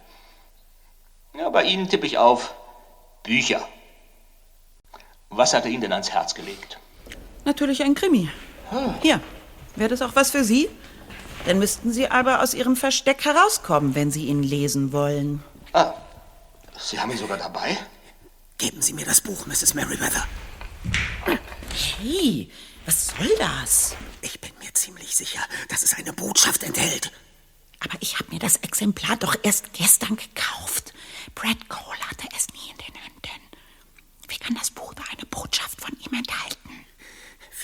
[1.35, 2.55] Ja, bei Ihnen tippe ich auf
[3.23, 3.67] Bücher.
[5.29, 6.79] Was hat er Ihnen denn ans Herz gelegt?
[7.45, 8.29] Natürlich ein Krimi.
[9.03, 9.21] Hier,
[9.77, 10.69] wäre das auch was für Sie?
[11.47, 15.43] Dann müssten Sie aber aus Ihrem Versteck herauskommen, wenn Sie ihn lesen wollen.
[15.73, 15.93] Ah,
[16.79, 17.77] Sie haben ihn sogar dabei?
[18.59, 19.75] Geben Sie mir das Buch, Mrs.
[19.75, 20.27] Merriweather.
[22.01, 22.51] Hey,
[22.87, 23.97] was soll das?
[24.23, 27.13] Ich bin mir ziemlich sicher, dass es eine Botschaft enthält.
[27.81, 30.95] Aber ich habe mir das Exemplar doch erst gestern gekauft.
[31.35, 33.43] Brad Cole hatte es nie in den Händen.
[34.29, 36.87] Wie kann das Buch nur eine Botschaft von ihm enthalten?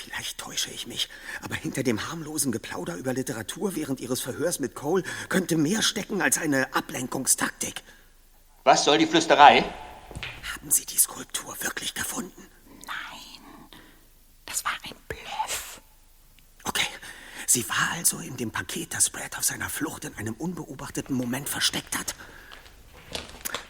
[0.02, 1.10] Vielleicht täusche ich mich,
[1.42, 6.22] aber hinter dem harmlosen Geplauder über Literatur während Ihres Verhörs mit Cole könnte mehr stecken
[6.22, 7.82] als eine Ablenkungstaktik.
[8.64, 9.62] Was soll die Flüsterei?
[10.54, 12.46] Haben Sie die Skulptur wirklich gefunden?
[12.86, 13.78] Nein,
[14.46, 15.82] das war ein Bluff.
[16.64, 16.86] Okay,
[17.46, 21.48] sie war also in dem Paket, das Brad auf seiner Flucht in einem unbeobachteten Moment
[21.48, 22.14] versteckt hat.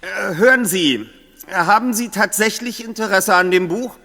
[0.00, 1.10] Äh, hören Sie,
[1.50, 3.98] haben Sie tatsächlich Interesse an dem Buch?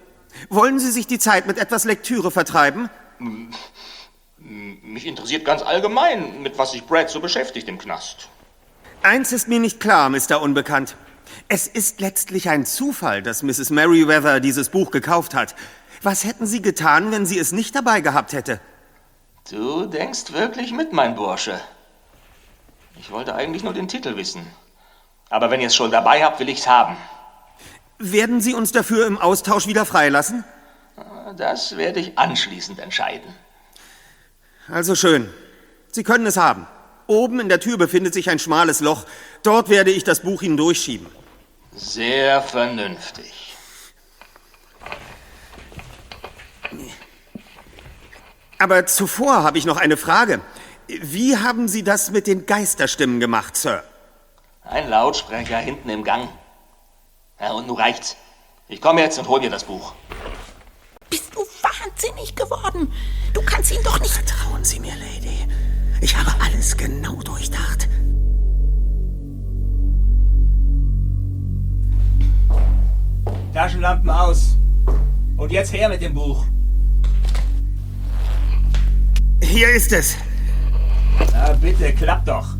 [0.48, 2.90] Wollen Sie sich die Zeit mit etwas Lektüre vertreiben?
[4.38, 8.28] Mich interessiert ganz allgemein, mit was sich Brad so beschäftigt im Knast.
[9.02, 10.40] Eins ist mir nicht klar, Mr.
[10.40, 10.96] Unbekannt.
[11.48, 13.70] Es ist letztlich ein Zufall, dass Mrs.
[13.70, 15.54] Merriweather dieses Buch gekauft hat.
[16.02, 18.60] Was hätten Sie getan, wenn sie es nicht dabei gehabt hätte?
[19.50, 21.60] Du denkst wirklich mit, mein Bursche.
[22.98, 24.46] Ich wollte eigentlich nur den Titel wissen.
[25.30, 26.96] Aber wenn ihr es schon dabei habt, will ich's haben.
[27.98, 30.44] Werden Sie uns dafür im Austausch wieder freilassen?
[31.36, 33.34] Das werde ich anschließend entscheiden.
[34.68, 35.32] Also schön.
[35.92, 36.66] Sie können es haben.
[37.06, 39.04] Oben in der Tür befindet sich ein schmales Loch.
[39.42, 41.06] Dort werde ich das Buch Ihnen durchschieben.
[41.74, 43.54] Sehr vernünftig.
[48.58, 50.40] Aber zuvor habe ich noch eine Frage.
[50.88, 53.84] Wie haben Sie das mit den Geisterstimmen gemacht, Sir?
[54.64, 56.28] Ein Lautsprecher hinten im Gang.
[57.38, 58.16] Ja, und nun reicht's.
[58.68, 59.94] Ich komme jetzt und hol mir das Buch.
[61.10, 62.90] Bist du wahnsinnig geworden?
[63.34, 64.12] Du kannst ihn doch nicht.
[64.12, 65.46] Vertrauen Sie mir, Lady.
[66.00, 67.88] Ich habe alles genau durchdacht.
[73.52, 74.56] Taschenlampen aus.
[75.36, 76.44] Und jetzt her mit dem Buch.
[79.42, 80.16] Hier ist es.
[81.32, 82.56] Na bitte, klappt doch.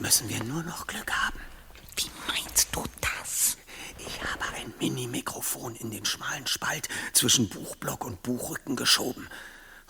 [0.00, 1.38] Jetzt müssen wir nur noch Glück haben.
[1.96, 3.58] Wie meinst du das?
[3.98, 9.28] Ich habe ein Mini-Mikrofon in den schmalen Spalt zwischen Buchblock und Buchrücken geschoben.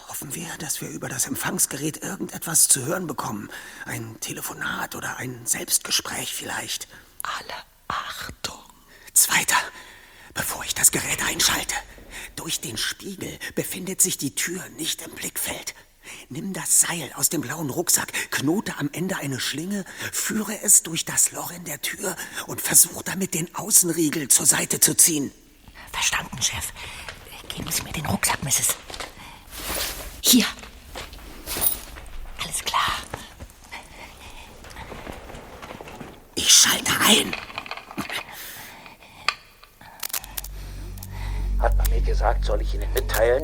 [0.09, 3.51] Hoffen wir, dass wir über das Empfangsgerät irgendetwas zu hören bekommen.
[3.85, 6.89] Ein Telefonat oder ein Selbstgespräch vielleicht.
[7.23, 7.55] Alle
[7.87, 8.59] Achtung.
[9.15, 9.59] Zweiter,
[10.35, 11.77] bevor ich das Gerät einschalte.
[12.35, 15.77] Durch den Spiegel befindet sich die Tür nicht im Blickfeld.
[16.29, 21.05] Nimm das Seil aus dem blauen Rucksack, knote am Ende eine Schlinge, führe es durch
[21.05, 25.33] das Loch in der Tür und versuch damit den Außenriegel zur Seite zu ziehen.
[25.93, 26.73] Verstanden, Chef.
[27.49, 28.77] Geben Sie mir den Rucksack, Mrs.
[30.23, 30.47] Hier.
[32.43, 32.93] Alles klar.
[36.37, 37.35] Ich schalte ein.
[41.59, 43.43] Hat man mir gesagt, soll ich Ihnen mitteilen?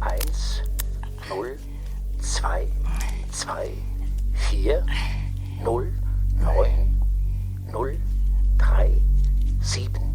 [0.00, 0.62] Eins,
[1.30, 1.56] 0
[2.18, 2.66] 2
[3.30, 3.78] 2
[4.50, 4.82] 4
[5.62, 5.92] 0
[6.40, 6.90] 9
[7.70, 7.98] 0
[8.58, 9.00] 3
[9.62, 10.09] 7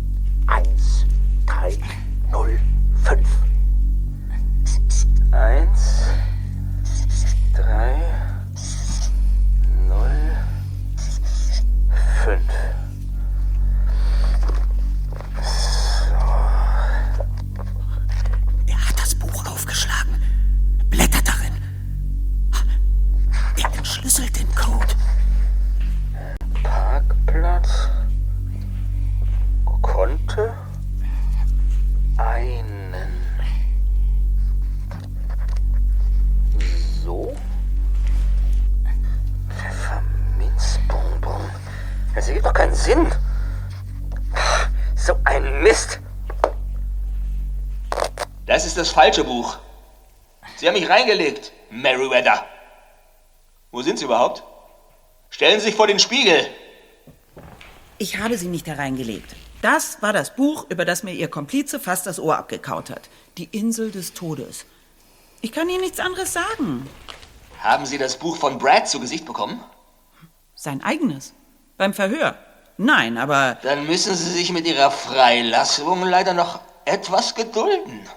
[49.05, 49.57] falsche Buch.
[50.57, 52.43] Sie haben mich reingelegt, Meriwether.
[53.71, 54.43] Wo sind Sie überhaupt?
[55.29, 56.47] Stellen Sie sich vor den Spiegel.
[57.99, 59.35] Ich habe sie nicht hereingelegt.
[59.61, 63.03] Das war das Buch, über das mir Ihr Komplize fast das Ohr abgekaut hat.
[63.37, 64.65] Die Insel des Todes.
[65.41, 66.89] Ich kann Ihnen nichts anderes sagen.
[67.59, 69.63] Haben Sie das Buch von Brad zu Gesicht bekommen?
[70.55, 71.35] Sein eigenes.
[71.77, 72.39] Beim Verhör.
[72.77, 73.59] Nein, aber.
[73.61, 78.09] Dann müssen Sie sich mit Ihrer Freilassung leider noch etwas gedulden.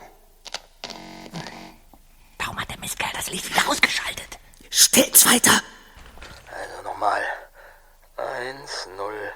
[2.59, 4.41] Warum hat der Mistkerl das Licht wieder ausgeschaltet?
[4.69, 5.63] Stellt's weiter!
[6.51, 7.23] Also nochmal.
[8.17, 9.33] Eins, null,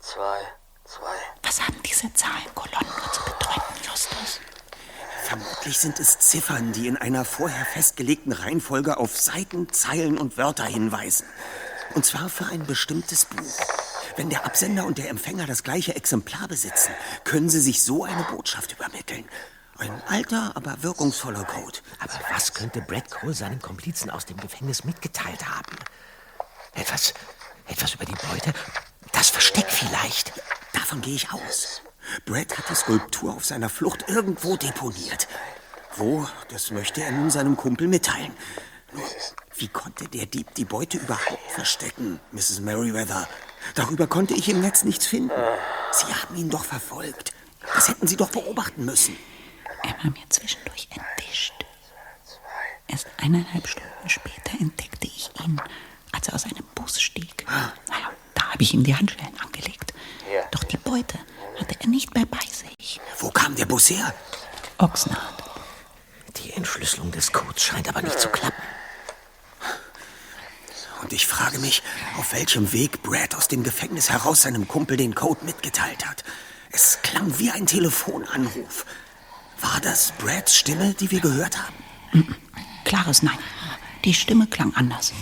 [0.00, 0.40] zwei,
[0.84, 1.14] zwei.
[1.44, 4.40] Was haben diese Zahlenkolonnen nur zu bedeuten, Justus?
[5.22, 10.64] Vermutlich sind es Ziffern, die in einer vorher festgelegten Reihenfolge auf Seiten, Zeilen und Wörter
[10.64, 11.26] hinweisen.
[11.94, 13.56] Und zwar für ein bestimmtes Buch.
[14.16, 18.24] Wenn der Absender und der Empfänger das gleiche Exemplar besitzen, können sie sich so eine
[18.24, 19.28] Botschaft übermitteln.
[19.78, 21.78] Ein alter, aber wirkungsvoller Code.
[21.98, 25.76] Aber was könnte Brad Cole seinem Komplizen aus dem Gefängnis mitgeteilt haben?
[26.74, 27.12] Etwas,
[27.66, 28.52] etwas über die Beute?
[29.12, 30.32] Das Versteck vielleicht?
[30.72, 31.82] Davon gehe ich aus.
[32.24, 35.26] Brad hat die Skulptur auf seiner Flucht irgendwo deponiert.
[35.96, 38.32] Wo, das möchte er nun seinem Kumpel mitteilen.
[38.92, 39.04] Nur,
[39.56, 42.60] wie konnte der Dieb die Beute überhaupt verstecken, Mrs.
[42.60, 43.26] Merriweather?
[43.74, 45.32] Darüber konnte ich im Netz nichts finden.
[45.90, 47.32] Sie haben ihn doch verfolgt.
[47.74, 49.16] Das hätten Sie doch beobachten müssen.
[49.84, 51.52] Er war mir zwischendurch entwischt.
[52.88, 55.60] Erst eineinhalb Stunden später entdeckte ich ihn,
[56.12, 57.44] als er aus einem Bus stieg.
[57.46, 59.92] Naja, da habe ich ihm die Handschellen angelegt.
[60.52, 61.18] Doch die Beute
[61.60, 62.98] hatte er nicht mehr bei sich.
[63.18, 64.14] Wo kam der Bus her?
[64.78, 65.42] Oxnard.
[66.36, 68.62] Die Entschlüsselung des Codes scheint aber nicht zu klappen.
[71.02, 71.82] Und ich frage mich,
[72.18, 76.24] auf welchem Weg Brad aus dem Gefängnis heraus seinem Kumpel den Code mitgeteilt hat.
[76.70, 78.86] Es klang wie ein Telefonanruf.
[79.60, 82.36] War das Brads Stimme, die wir gehört haben?
[82.84, 83.38] Klares Nein.
[84.04, 85.12] Die Stimme klang anders.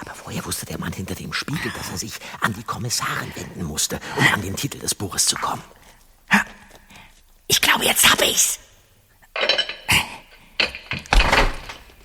[0.00, 3.64] Aber woher wusste der Mann hinter dem Spiegel, dass er sich an die Kommissarin wenden
[3.64, 5.62] musste, um an den Titel des Buches zu kommen?
[7.48, 8.58] Ich glaube, jetzt hab ich's.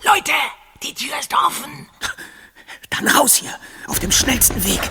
[0.03, 0.31] Leute,
[0.83, 1.87] die Tür ist offen.
[2.89, 4.81] Dann raus hier, auf dem schnellsten Weg.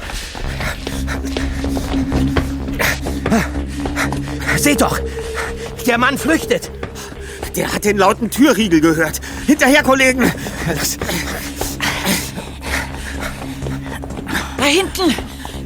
[4.56, 4.98] Seht doch,
[5.86, 6.70] der Mann flüchtet.
[7.56, 9.20] Der hat den lauten Türriegel gehört.
[9.46, 10.32] Hinterher, Kollegen.
[14.56, 15.14] Da hinten!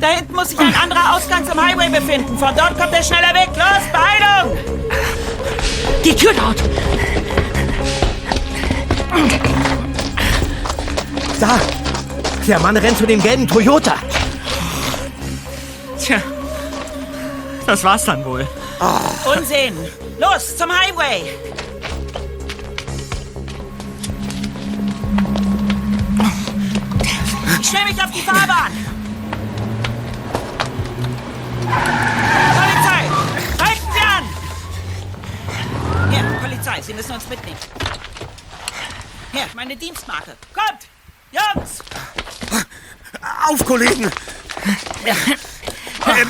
[0.01, 2.39] Da hinten muss sich ein anderer Ausgang zum Highway befinden.
[2.39, 3.49] Von dort kommt der schneller Weg.
[3.57, 4.59] Los, Beeilung!
[6.05, 6.62] Die Tür dort.
[11.41, 11.61] Da,
[12.47, 13.95] der Mann rennt zu dem gelben Toyota.
[15.99, 16.21] Tja,
[17.67, 18.47] das war's dann wohl.
[19.25, 19.77] Unsinn!
[20.19, 21.23] Los, zum Highway!
[27.61, 28.73] Ich stell mich auf die Fahrbahn!
[32.55, 33.03] Polizei!
[33.65, 34.25] Halten Sie an!
[36.11, 37.59] Hier, Polizei, Sie müssen uns mitnehmen.
[39.33, 40.37] Hier, meine Dienstmarke.
[40.53, 40.89] Kommt!
[41.33, 41.83] Jungs!
[43.49, 44.11] Auf, Kollegen!
[46.07, 46.29] Ähm,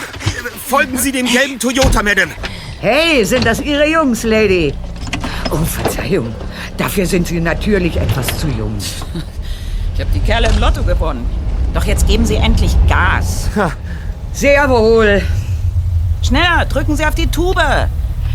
[0.65, 2.33] folgen Sie dem gelben Toyota, Madame.
[2.81, 4.73] Hey, sind das Ihre Jungs, Lady?
[5.51, 6.35] Oh, Verzeihung.
[6.77, 8.77] Dafür sind Sie natürlich etwas zu jung.
[9.95, 11.25] Ich habe die Kerle im Lotto gewonnen.
[11.73, 13.49] Doch jetzt geben Sie endlich Gas.
[14.33, 15.23] Sehr wohl.
[16.23, 17.63] Schneller, drücken Sie auf die Tube.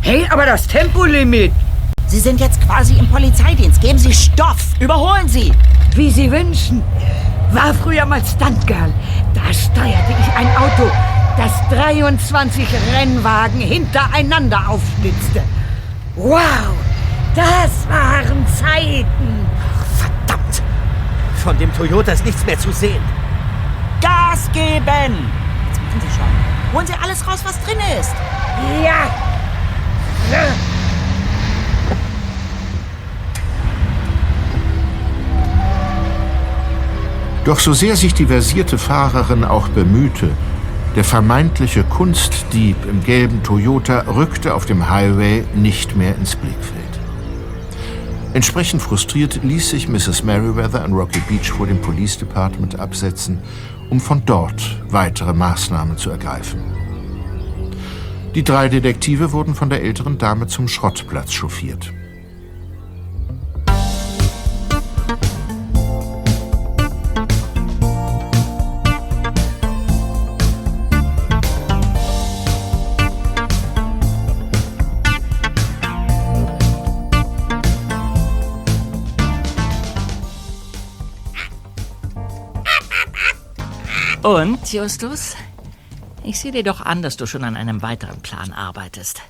[0.02, 1.52] Hey, aber das Tempolimit.
[2.08, 3.82] Sie sind jetzt quasi im Polizeidienst.
[3.82, 4.58] Geben Sie Stoff.
[4.80, 5.52] Überholen Sie.
[5.96, 6.82] Wie Sie wünschen.
[7.52, 8.94] War früher mal Stuntgirl.
[9.34, 10.90] Da steuerte ich ein Auto,
[11.40, 15.42] das 23 Rennwagen hintereinander aufschlitzte.
[16.18, 16.76] Wow,
[17.34, 19.48] das waren Zeiten.
[19.96, 20.62] Verdammt!
[21.36, 23.02] Von dem Toyota ist nichts mehr zu sehen.
[24.02, 25.16] Gas geben.
[25.70, 26.74] Jetzt machen Sie schon.
[26.74, 28.14] Holen Sie alles raus, was drin ist.
[28.84, 29.08] Ja.
[37.46, 40.32] Doch so sehr sich die versierte Fahrerin auch bemühte,
[41.00, 47.00] der vermeintliche Kunstdieb im gelben Toyota rückte auf dem Highway nicht mehr ins Blickfeld.
[48.34, 50.26] Entsprechend frustriert ließ sich Mrs.
[50.26, 53.39] Merriweather in Rocky Beach vor dem Police Department absetzen,
[53.89, 56.60] um von dort weitere Maßnahmen zu ergreifen.
[58.36, 61.93] Die drei Detektive wurden von der älteren Dame zum Schrottplatz chauffiert.
[84.24, 85.36] Und, Justus?
[86.24, 89.22] Ich sehe dir doch an, dass du schon an einem weiteren Plan arbeitest.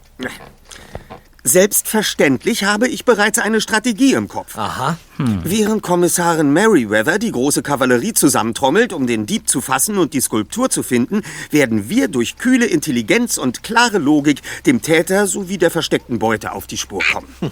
[1.44, 4.58] Selbstverständlich habe ich bereits eine Strategie im Kopf.
[4.58, 4.98] Aha.
[5.18, 10.70] Während Kommissarin Merriweather die große Kavallerie zusammentrommelt, um den Dieb zu fassen und die Skulptur
[10.70, 16.20] zu finden, werden wir durch kühle Intelligenz und klare Logik dem Täter sowie der versteckten
[16.20, 17.34] Beute auf die Spur kommen.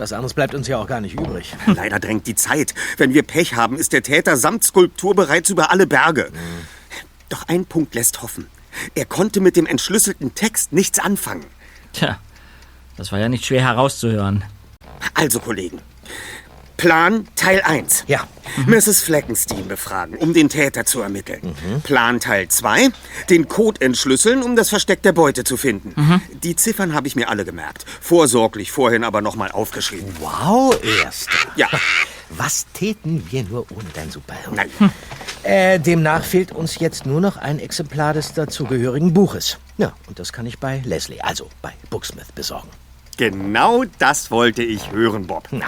[0.00, 1.54] Was anderes bleibt uns ja auch gar nicht übrig.
[1.66, 2.74] Leider drängt die Zeit.
[2.96, 6.30] Wenn wir Pech haben, ist der Täter samt Skulptur bereits über alle Berge.
[7.28, 8.46] Doch ein Punkt lässt hoffen.
[8.94, 11.44] Er konnte mit dem entschlüsselten Text nichts anfangen.
[11.92, 12.18] Tja,
[12.96, 14.42] das war ja nicht schwer herauszuhören.
[15.12, 15.82] Also, Kollegen.
[16.80, 18.04] Plan Teil 1.
[18.06, 18.26] Ja.
[18.66, 19.02] Mrs.
[19.02, 21.54] Fleckenstein befragen, um den Täter zu ermitteln.
[21.82, 22.88] Plan Teil 2.
[23.28, 26.22] Den Code entschlüsseln, um das Versteck der Beute zu finden.
[26.42, 27.84] Die Ziffern habe ich mir alle gemerkt.
[28.00, 30.10] Vorsorglich vorhin aber nochmal aufgeschrieben.
[30.20, 30.74] Wow,
[31.04, 31.30] Erster.
[31.56, 31.68] Ja.
[32.30, 34.54] Was täten wir nur ohne dein Superhirn?
[34.54, 34.70] Nein.
[35.42, 39.58] Äh, demnach fehlt uns jetzt nur noch ein Exemplar des dazugehörigen Buches.
[39.76, 42.68] Ja, und das kann ich bei Leslie, also bei Booksmith, besorgen.
[43.18, 45.48] Genau das wollte ich hören, Bob.
[45.50, 45.66] Na.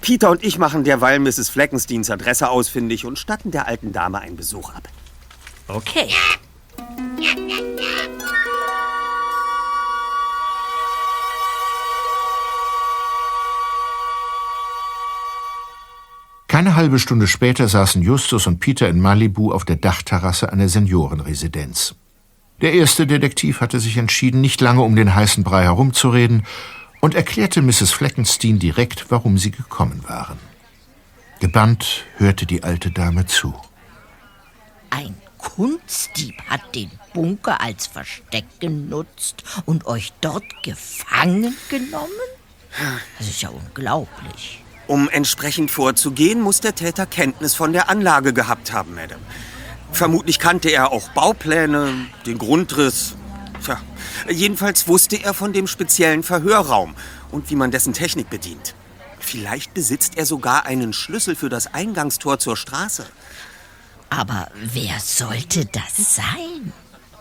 [0.00, 1.48] Peter und ich machen derweil Mrs.
[1.48, 4.88] Fleckensteins Adresse ausfindig und statten der alten Dame einen Besuch ab.
[5.68, 6.08] Okay.
[16.46, 21.94] Keine halbe Stunde später saßen Justus und Peter in Malibu auf der Dachterrasse einer Seniorenresidenz.
[22.60, 26.44] Der erste Detektiv hatte sich entschieden, nicht lange um den heißen Brei herumzureden
[27.02, 27.90] und erklärte Mrs.
[27.90, 30.38] Fleckenstein direkt, warum sie gekommen waren.
[31.40, 33.52] Gebannt hörte die alte Dame zu.
[34.88, 42.08] Ein Kunstdieb hat den Bunker als Versteck genutzt und euch dort gefangen genommen?
[43.18, 44.62] Das ist ja unglaublich.
[44.86, 49.22] Um entsprechend vorzugehen, muss der Täter Kenntnis von der Anlage gehabt haben, Madame.
[49.90, 53.16] Vermutlich kannte er auch Baupläne, den Grundriss.
[53.64, 53.80] Tja,
[54.28, 56.94] jedenfalls wusste er von dem speziellen Verhörraum
[57.30, 58.74] und wie man dessen Technik bedient.
[59.20, 63.06] Vielleicht besitzt er sogar einen Schlüssel für das Eingangstor zur Straße.
[64.10, 66.72] Aber wer sollte das sein?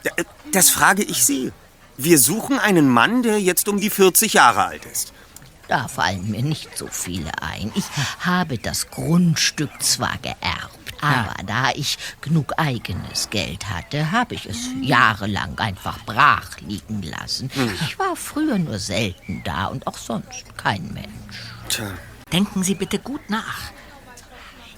[0.04, 1.52] D- Das frage ich Sie.
[1.98, 5.14] Wir suchen einen Mann, der jetzt um die 40 Jahre alt ist.
[5.68, 7.72] Da fallen mir nicht so viele ein.
[7.76, 7.86] Ich
[8.26, 14.70] habe das Grundstück zwar geerbt, aber da ich genug eigenes Geld hatte, habe ich es
[14.82, 17.50] jahrelang einfach brach liegen lassen.
[17.84, 21.10] Ich war früher nur selten da und auch sonst kein Mensch.
[21.70, 21.86] Tja.
[22.32, 23.72] Denken Sie bitte gut nach.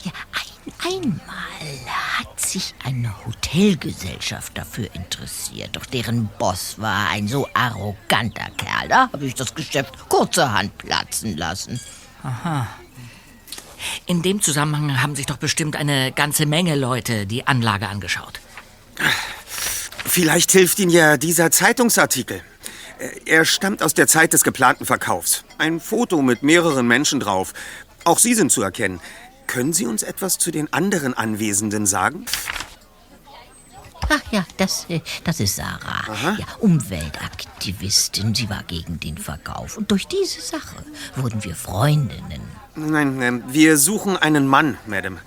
[0.04, 7.48] Ja, ein, einmal hat sich eine Hotelgesellschaft dafür interessiert, doch deren Boss war ein so
[7.54, 8.88] arroganter Kerl.
[8.90, 11.80] Da habe ich das Geschäft kurzerhand platzen lassen.
[12.24, 12.68] Aha.
[14.06, 18.40] In dem Zusammenhang haben sich doch bestimmt eine ganze Menge Leute die Anlage angeschaut.
[20.06, 22.42] Vielleicht hilft Ihnen ja dieser Zeitungsartikel.
[23.00, 25.44] Äh, Er stammt aus der Zeit des geplanten Verkaufs.
[25.58, 27.54] Ein Foto mit mehreren Menschen drauf.
[28.04, 29.00] Auch Sie sind zu erkennen.
[29.48, 32.26] Können Sie uns etwas zu den anderen Anwesenden sagen?
[34.10, 36.36] Ach ja, das, äh, das ist Sarah.
[36.38, 38.36] Ja, Umweltaktivistin.
[38.36, 39.78] Sie war gegen den Verkauf.
[39.78, 40.76] Und durch diese Sache
[41.16, 42.42] wurden wir Freundinnen.
[42.76, 45.18] Nein, ähm, wir suchen einen Mann, Madame.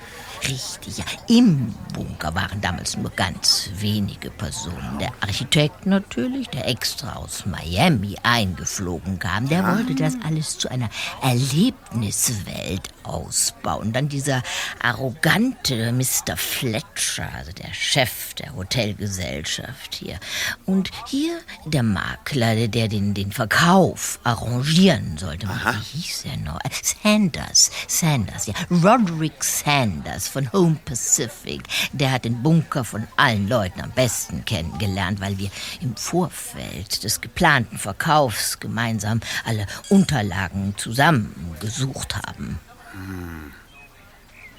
[0.48, 1.04] Richtig, ja.
[1.28, 4.98] Im Bunker waren damals nur ganz wenige Personen.
[5.00, 10.88] Der Architekt natürlich, der extra aus Miami eingeflogen kam, der wollte das alles zu einer
[11.22, 13.92] Erlebniswelt ausbauen.
[13.92, 14.42] Dann dieser
[14.80, 16.36] arrogante Mr.
[16.36, 20.18] Fletcher, also der Chef der Hotelgesellschaft hier.
[20.64, 25.48] Und hier der Makler, der den, den Verkauf arrangieren sollte.
[25.48, 26.58] Wie hieß er noch?
[27.02, 28.54] Sanders, Sanders, ja.
[28.70, 31.62] Roderick Sanders von Home Pacific.
[31.94, 35.48] Der hat den Bunker von allen Leuten am besten kennengelernt, weil wir
[35.80, 42.58] im Vorfeld des geplanten Verkaufs gemeinsam alle Unterlagen zusammengesucht haben.
[42.92, 43.52] Hm.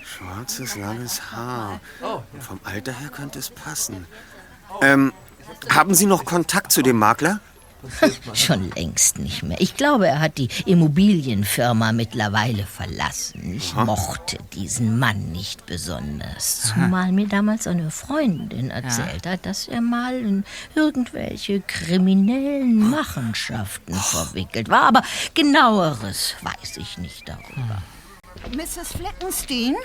[0.04, 1.80] Schwarzes, langes Haar.
[2.34, 4.08] Und vom Alter her könnte es passen.
[4.82, 5.14] Ähm,
[5.70, 7.40] haben Sie noch Kontakt zu dem Makler?
[8.34, 9.60] Schon längst nicht mehr.
[9.60, 13.54] Ich glaube, er hat die Immobilienfirma mittlerweile verlassen.
[13.56, 13.86] Ich Aha.
[13.86, 16.62] mochte diesen Mann nicht besonders.
[16.74, 20.44] Zumal mir damals eine Freundin erzählt hat, dass er mal in
[20.76, 24.84] irgendwelche kriminellen Machenschaften verwickelt war.
[24.84, 25.02] Aber
[25.34, 27.82] genaueres weiß ich nicht darüber.
[28.56, 28.94] Mrs.
[28.96, 29.76] Fleckenstein?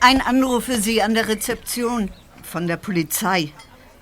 [0.00, 2.10] Ein Anruf für Sie an der Rezeption
[2.42, 3.52] von der Polizei.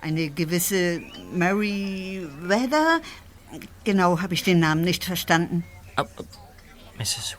[0.01, 3.01] Eine gewisse Mary Weather?
[3.85, 5.65] Genau habe ich den Namen nicht verstanden.
[6.99, 7.37] Mrs.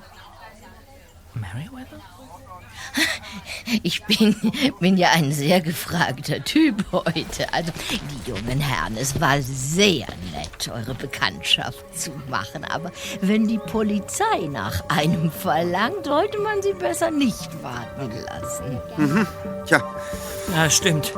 [1.34, 2.00] Meriwether?
[3.84, 4.36] Ich bin,
[4.80, 7.54] bin ja ein sehr gefragter Typ heute.
[7.54, 12.66] Also, die jungen Herren, es war sehr nett, eure Bekanntschaft zu machen.
[12.66, 12.92] Aber
[13.22, 18.82] wenn die Polizei nach einem verlangt, sollte man sie besser nicht warten lassen.
[18.98, 19.28] Mhm.
[19.66, 19.84] Tja.
[20.56, 21.14] Ja, stimmt.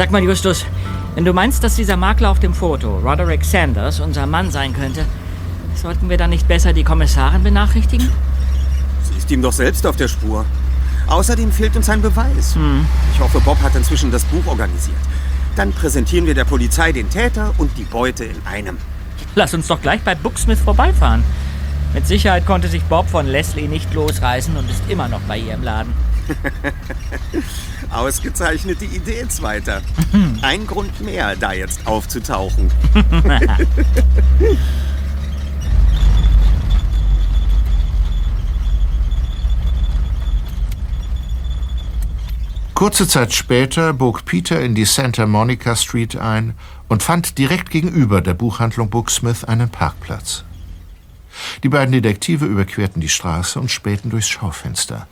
[0.00, 0.64] Sag mal, Justus,
[1.14, 5.04] wenn du meinst, dass dieser Makler auf dem Foto, Roderick Sanders, unser Mann sein könnte,
[5.74, 8.10] sollten wir dann nicht besser die Kommissarin benachrichtigen?
[9.02, 10.46] Sie ist ihm doch selbst auf der Spur.
[11.06, 12.56] Außerdem fehlt uns ein Beweis.
[13.12, 14.96] Ich hoffe, Bob hat inzwischen das Buch organisiert.
[15.54, 18.78] Dann präsentieren wir der Polizei den Täter und die Beute in einem.
[19.34, 21.22] Lass uns doch gleich bei Booksmith vorbeifahren.
[21.92, 25.52] Mit Sicherheit konnte sich Bob von Leslie nicht losreißen und ist immer noch bei ihr
[25.52, 25.92] im Laden.
[27.90, 29.82] Ausgezeichnete Idee, Zweiter.
[30.42, 32.70] Ein Grund mehr, da jetzt aufzutauchen.
[42.80, 46.54] Kurze Zeit später bog Peter in die Santa Monica Street ein
[46.88, 50.44] und fand direkt gegenüber der Buchhandlung Booksmith einen Parkplatz.
[51.62, 55.06] Die beiden Detektive überquerten die Straße und spähten durchs Schaufenster.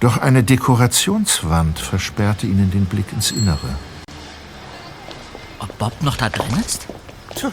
[0.00, 3.76] Doch eine Dekorationswand versperrte ihnen den Blick ins Innere.
[5.58, 6.86] Ob Bob noch da drin ist?
[7.34, 7.52] Tja,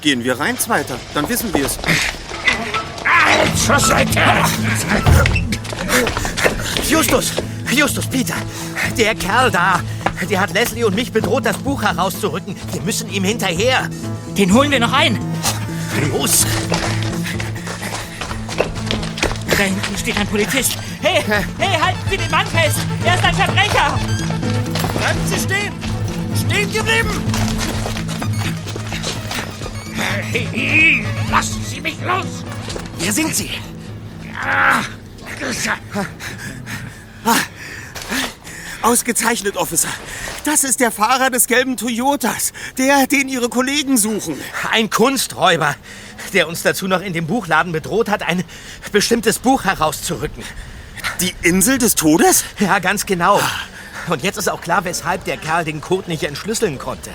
[0.00, 0.96] gehen wir rein, Zweiter.
[1.14, 1.78] Dann wissen wir es.
[3.64, 4.20] Zur Seite!
[6.88, 7.32] Justus!
[7.70, 8.34] Justus, Peter!
[8.96, 9.80] Der Kerl da,
[10.28, 12.56] der hat Leslie und mich bedroht, das Buch herauszurücken.
[12.72, 13.88] Wir müssen ihm hinterher.
[14.36, 15.18] Den holen wir noch ein.
[16.10, 16.46] Los!
[19.56, 20.78] Da hinten steht ein Polizist.
[21.06, 21.22] Hey,
[21.58, 22.78] hey, halten Sie den Mann fest!
[23.04, 23.96] Er ist ein Verbrecher!
[24.98, 25.72] Bleiben Sie stehen!
[26.34, 27.22] Stehen geblieben!
[30.32, 32.44] Hey, lassen Sie mich los!
[32.98, 33.50] Wer sind Sie?
[34.34, 34.80] Ah,
[38.82, 39.88] Ausgezeichnet, Officer.
[40.42, 42.52] Das ist der Fahrer des gelben Toyotas.
[42.78, 44.40] Der, den Ihre Kollegen suchen.
[44.72, 45.76] Ein Kunsträuber,
[46.32, 48.42] der uns dazu noch in dem Buchladen bedroht hat, ein
[48.90, 50.42] bestimmtes Buch herauszurücken.
[51.20, 52.44] Die Insel des Todes?
[52.58, 53.40] Ja, ganz genau.
[54.08, 57.10] Und jetzt ist auch klar, weshalb der Kerl den Code nicht entschlüsseln konnte.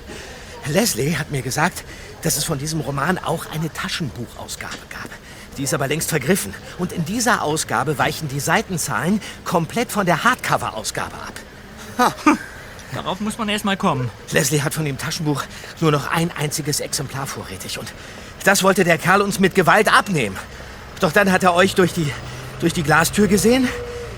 [0.68, 1.84] Leslie hat mir gesagt,
[2.24, 5.10] dass es von diesem Roman auch eine Taschenbuchausgabe gab.
[5.58, 6.56] Die ist aber längst vergriffen.
[6.80, 12.16] Und in dieser Ausgabe weichen die Seitenzahlen komplett von der Hardcover-Ausgabe ab.
[12.94, 14.10] Darauf muss man erst mal kommen.
[14.32, 15.44] Leslie hat von dem Taschenbuch
[15.80, 17.78] nur noch ein einziges Exemplar vorrätig.
[17.78, 17.94] Und
[18.44, 20.38] das wollte der Kerl uns mit Gewalt abnehmen.
[21.00, 22.12] Doch dann hat er euch durch die,
[22.60, 23.68] durch die Glastür gesehen,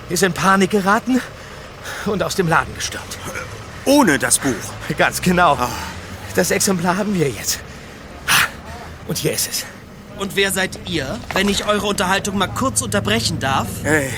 [0.10, 1.22] ist in Panik geraten
[2.06, 3.18] und aus dem Laden gestürmt.
[3.86, 4.54] Ohne das Buch.
[4.98, 5.58] Ganz genau.
[6.36, 7.60] Das Exemplar haben wir jetzt.
[9.08, 9.66] Und hier ist es.
[10.18, 13.68] Und wer seid ihr, wenn ich eure Unterhaltung mal kurz unterbrechen darf?
[13.84, 14.10] Äh,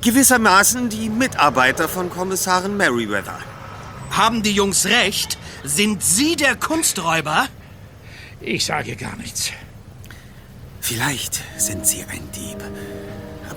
[0.00, 3.38] gewissermaßen die Mitarbeiter von Kommissarin Merriweather.
[4.10, 5.38] Haben die Jungs recht?
[5.64, 7.46] Sind Sie der Kunsträuber?
[8.40, 9.50] Ich sage gar nichts.
[10.80, 12.58] Vielleicht sind Sie ein Dieb.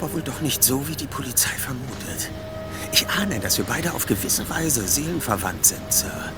[0.02, 2.32] Aber wohl doch nicht so, wie die Polizei vermutet.
[2.92, 6.32] Ich ahne, dass wir beide auf gewisse Weise seelenverwandt sind, Sir.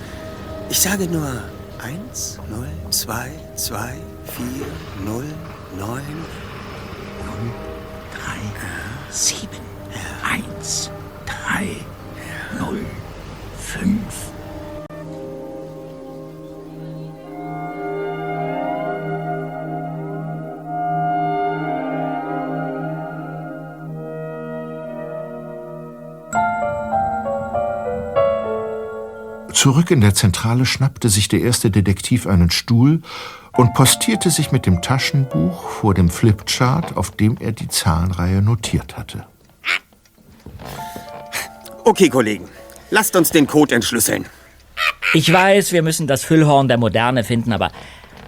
[0.70, 1.41] Ich sage nur
[1.82, 3.95] 1, 0, 2, 2,
[4.26, 5.24] 4, 0,
[5.78, 6.01] 9
[7.22, 7.53] und
[8.11, 9.47] 3, 7,
[10.59, 10.91] 1,
[11.26, 11.78] 3,
[12.59, 12.86] 0,
[13.57, 14.32] 5.
[29.64, 33.01] Zurück in der Zentrale schnappte sich der erste Detektiv einen Stuhl
[33.53, 38.97] und postierte sich mit dem Taschenbuch vor dem Flipchart, auf dem er die Zahlenreihe notiert
[38.97, 39.26] hatte.
[41.86, 42.49] Okay, Kollegen.
[42.89, 44.26] Lasst uns den Code entschlüsseln.
[45.14, 47.72] Ich weiß, wir müssen das Füllhorn der Moderne finden, aber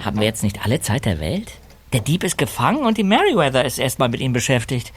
[0.06, 1.52] haben wir jetzt nicht alle Zeit der Welt?
[1.92, 4.94] Der Dieb ist gefangen und die Meriwether ist erstmal mit ihm beschäftigt.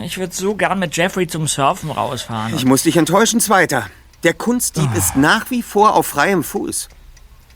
[0.00, 2.56] Ich würde so gern mit Jeffrey zum Surfen rausfahren.
[2.56, 3.86] Ich muss dich enttäuschen, Zweiter.
[4.22, 6.88] Der Kunstdieb ist nach wie vor auf freiem Fuß.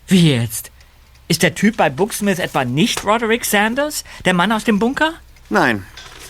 [0.06, 0.70] Wie jetzt?
[1.28, 5.12] Ist der Typ bei Booksmith etwa nicht Roderick Sanders, der Mann aus dem Bunker?
[5.50, 5.84] Nein.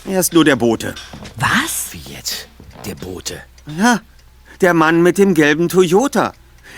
[0.05, 0.93] Er ist nur der Bote.
[1.37, 1.87] Was?
[1.91, 2.47] Wie jetzt?
[2.85, 3.41] Der Bote.
[3.77, 4.01] Ja,
[4.61, 6.33] der Mann mit dem gelben Toyota.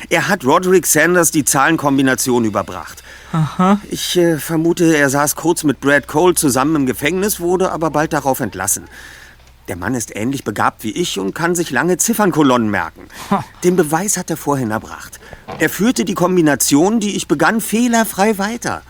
[0.09, 3.03] Er hat Roderick Sanders die Zahlenkombination überbracht.
[3.33, 3.79] Aha.
[3.89, 8.13] Ich äh, vermute, er saß kurz mit Brad Cole zusammen im Gefängnis, wurde aber bald
[8.13, 8.85] darauf entlassen.
[9.67, 13.07] Der Mann ist ähnlich begabt wie ich und kann sich lange Ziffernkolonnen merken.
[13.65, 15.19] Den Beweis hat er vorhin erbracht.
[15.59, 18.81] Er führte die Kombination, die ich begann, fehlerfrei weiter.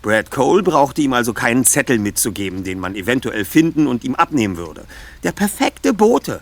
[0.00, 4.56] Brad Cole brauchte ihm also keinen Zettel mitzugeben, den man eventuell finden und ihm abnehmen
[4.56, 4.84] würde.
[5.22, 6.40] Der perfekte Bote.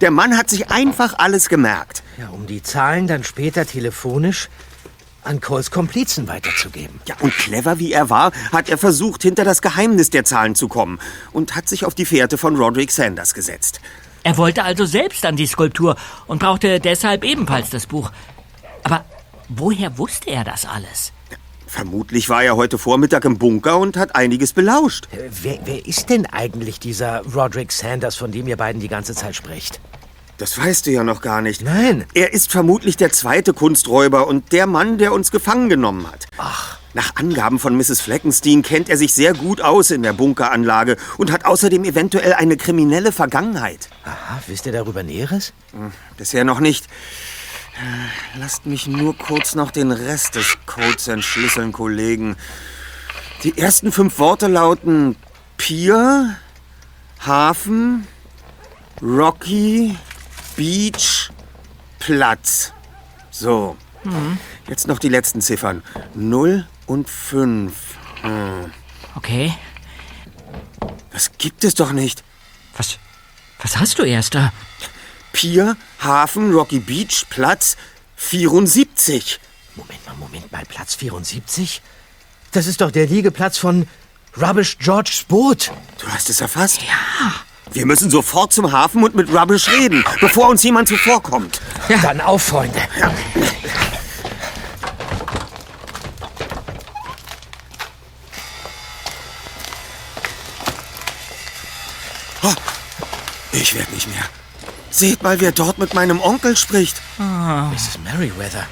[0.00, 2.02] Der Mann hat sich einfach alles gemerkt.
[2.18, 4.48] Ja, um die Zahlen dann später telefonisch
[5.24, 7.00] an Coles Komplizen weiterzugeben.
[7.06, 10.68] Ja, und clever wie er war, hat er versucht, hinter das Geheimnis der Zahlen zu
[10.68, 10.98] kommen
[11.32, 13.80] und hat sich auf die Fährte von Roderick Sanders gesetzt.
[14.22, 15.96] Er wollte also selbst an die Skulptur
[16.26, 18.10] und brauchte deshalb ebenfalls das Buch.
[18.82, 19.04] Aber
[19.48, 21.12] woher wusste er das alles?
[21.66, 25.06] Vermutlich war er heute Vormittag im Bunker und hat einiges belauscht.
[25.12, 29.14] Äh, Wer, wer ist denn eigentlich dieser Roderick Sanders, von dem ihr beiden die ganze
[29.14, 29.80] Zeit sprecht?
[30.40, 31.60] Das weißt du ja noch gar nicht.
[31.60, 32.06] Nein.
[32.14, 36.28] Er ist vermutlich der zweite Kunsträuber und der Mann, der uns gefangen genommen hat.
[36.38, 36.78] Ach.
[36.94, 38.00] Nach Angaben von Mrs.
[38.00, 42.56] Fleckenstein kennt er sich sehr gut aus in der Bunkeranlage und hat außerdem eventuell eine
[42.56, 43.90] kriminelle Vergangenheit.
[44.04, 45.52] Aha, wisst ihr darüber Näheres?
[45.72, 46.86] Hm, Bisher noch nicht.
[47.76, 52.36] Äh, Lasst mich nur kurz noch den Rest des Codes entschlüsseln, Kollegen.
[53.44, 55.16] Die ersten fünf Worte lauten
[55.58, 56.34] Pier,
[57.26, 58.06] Hafen,
[59.02, 59.96] Rocky,
[60.60, 61.30] Beach,
[62.00, 62.74] Platz.
[63.30, 63.78] So.
[64.02, 64.36] Hm.
[64.68, 65.82] Jetzt noch die letzten Ziffern.
[66.12, 67.72] 0 und 5.
[68.20, 68.70] Hm.
[69.14, 69.54] Okay.
[71.12, 72.22] Das gibt es doch nicht.
[72.76, 72.98] Was,
[73.62, 74.52] was hast du, Erster?
[75.32, 77.78] Pier, Hafen, Rocky Beach, Platz
[78.16, 79.40] 74.
[79.76, 81.80] Moment mal, Moment mal, Platz 74?
[82.52, 83.88] Das ist doch der Liegeplatz von
[84.36, 85.72] Rubbish George's Boot.
[85.96, 86.82] Du hast es erfasst?
[86.82, 87.46] Ja.
[87.72, 91.60] Wir müssen sofort zum Hafen und mit Rubbish reden, bevor uns jemand zuvorkommt.
[91.88, 91.98] Ja.
[91.98, 92.80] Dann auf, Freunde.
[102.42, 102.54] Oh,
[103.52, 104.24] ich werde nicht mehr.
[104.90, 107.00] Seht mal, wer dort mit meinem Onkel spricht.
[107.18, 107.98] Mrs.
[108.02, 108.66] Merriweather.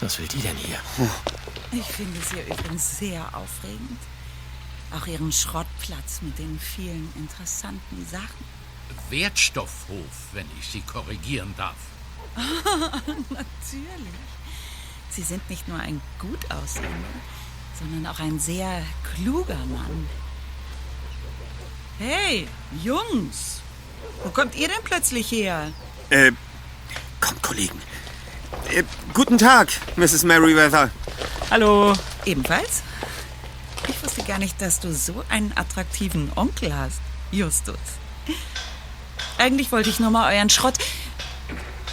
[0.00, 0.78] Was will die denn hier?
[1.70, 3.98] Ich finde es hier übrigens sehr aufregend.
[4.94, 8.44] Auch Ihren Schrottplatz mit den vielen interessanten Sachen.
[9.08, 11.76] Wertstoffhof, wenn ich Sie korrigieren darf.
[13.30, 13.88] Natürlich.
[15.10, 16.88] Sie sind nicht nur ein gut aussehender,
[17.78, 18.82] sondern auch ein sehr
[19.14, 20.08] kluger Mann.
[21.98, 22.48] Hey,
[22.82, 23.60] Jungs,
[24.24, 25.72] wo kommt ihr denn plötzlich her?
[26.10, 26.32] Äh,
[27.20, 27.80] kommt, Kollegen.
[28.70, 30.24] Äh, guten Tag, Mrs.
[30.24, 30.90] Merriweather.
[31.50, 31.92] Hallo.
[32.24, 32.82] Ebenfalls?
[34.22, 37.00] Wusste gar nicht, dass du so einen attraktiven Onkel hast,
[37.32, 37.74] Justus.
[39.36, 40.78] Eigentlich wollte ich nur mal euren Schrott,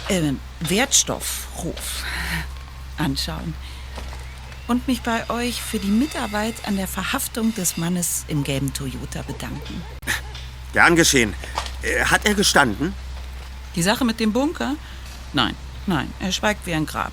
[0.08, 2.04] äh, Wertstoffhof
[2.98, 3.52] anschauen
[4.68, 9.22] und mich bei euch für die Mitarbeit an der Verhaftung des Mannes im gelben Toyota
[9.22, 9.82] bedanken.
[10.72, 11.34] Gern geschehen.
[11.82, 12.94] Äh, hat er gestanden?
[13.74, 14.76] Die Sache mit dem Bunker?
[15.32, 15.56] Nein,
[15.86, 17.12] nein, er schweigt wie ein Grab.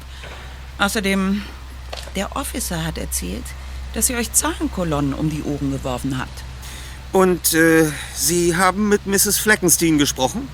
[0.78, 1.42] Außerdem,
[2.16, 3.46] der Officer hat erzählt,
[3.94, 6.44] dass ihr euch Zahlenkolonnen um die Ohren geworfen habt.
[7.14, 9.40] Und äh, Sie haben mit Mrs.
[9.40, 10.48] Fleckenstein gesprochen?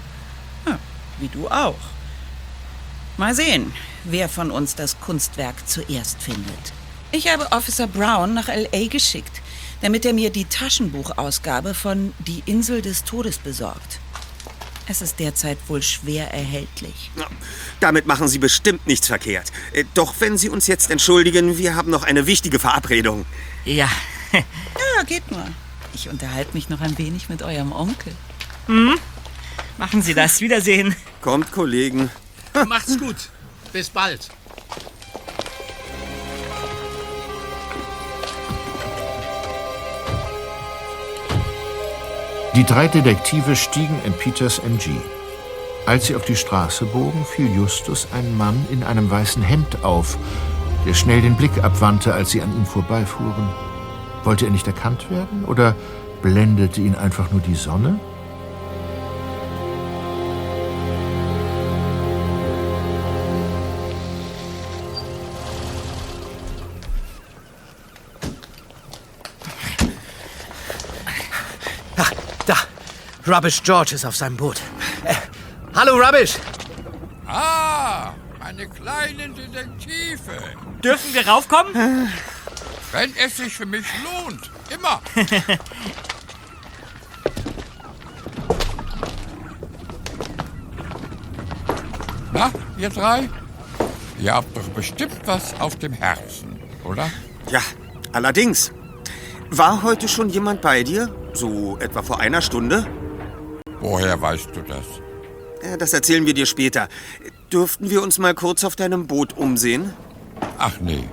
[0.66, 0.80] Ja,
[1.20, 1.76] wie du auch.
[3.18, 3.74] Mal sehen,
[4.06, 6.74] wer von uns das Kunstwerk zuerst findet.
[7.12, 8.88] Ich habe Officer Brown nach L.A.
[8.88, 9.42] geschickt,
[9.82, 14.00] damit er mir die Taschenbuchausgabe von Die Insel des Todes besorgt.
[14.88, 17.12] Es ist derzeit wohl schwer erhältlich.
[17.80, 19.52] Damit machen Sie bestimmt nichts verkehrt.
[19.72, 23.26] Äh, doch wenn Sie uns jetzt entschuldigen, wir haben noch eine wichtige Verabredung.
[23.66, 23.90] Ja.
[24.34, 25.46] ja, geht nur.
[25.94, 28.14] Ich unterhalte mich noch ein wenig mit eurem Onkel.
[28.68, 28.98] Hm?
[29.78, 30.42] Machen Sie das.
[30.42, 30.96] Wiedersehen.
[31.22, 32.10] Kommt, Kollegen.
[32.68, 33.16] Macht's gut.
[33.72, 34.30] Bis bald.
[42.56, 44.92] Die drei Detektive stiegen in Peters MG.
[45.88, 50.20] Als sie auf die Straße bogen, fiel Justus ein Mann in einem weißen Hemd auf,
[50.86, 53.50] der schnell den Blick abwandte, als sie an ihm vorbeifuhren.
[54.24, 55.76] Wollte er nicht erkannt werden oder
[56.22, 58.00] blendete ihn einfach nur die Sonne?
[73.26, 74.58] Rubbish George ist auf seinem Boot.
[75.06, 75.16] Äh,
[75.74, 76.36] hallo, Rubbish!
[77.26, 80.54] Ah, meine kleinen Detektive!
[80.84, 81.74] Dürfen wir raufkommen?
[82.92, 85.02] Wenn es sich für mich lohnt, immer!
[92.34, 93.30] Na, ihr drei?
[94.20, 97.10] Ihr habt doch bestimmt was auf dem Herzen, oder?
[97.50, 97.62] Ja,
[98.12, 98.74] allerdings.
[99.50, 101.16] War heute schon jemand bei dir?
[101.34, 102.86] So etwa vor einer Stunde?
[103.84, 104.86] Woher weißt du das?
[105.62, 106.88] Äh, Das erzählen wir dir später.
[107.52, 109.94] Dürften wir uns mal kurz auf deinem Boot umsehen?
[110.58, 111.04] Ach nee.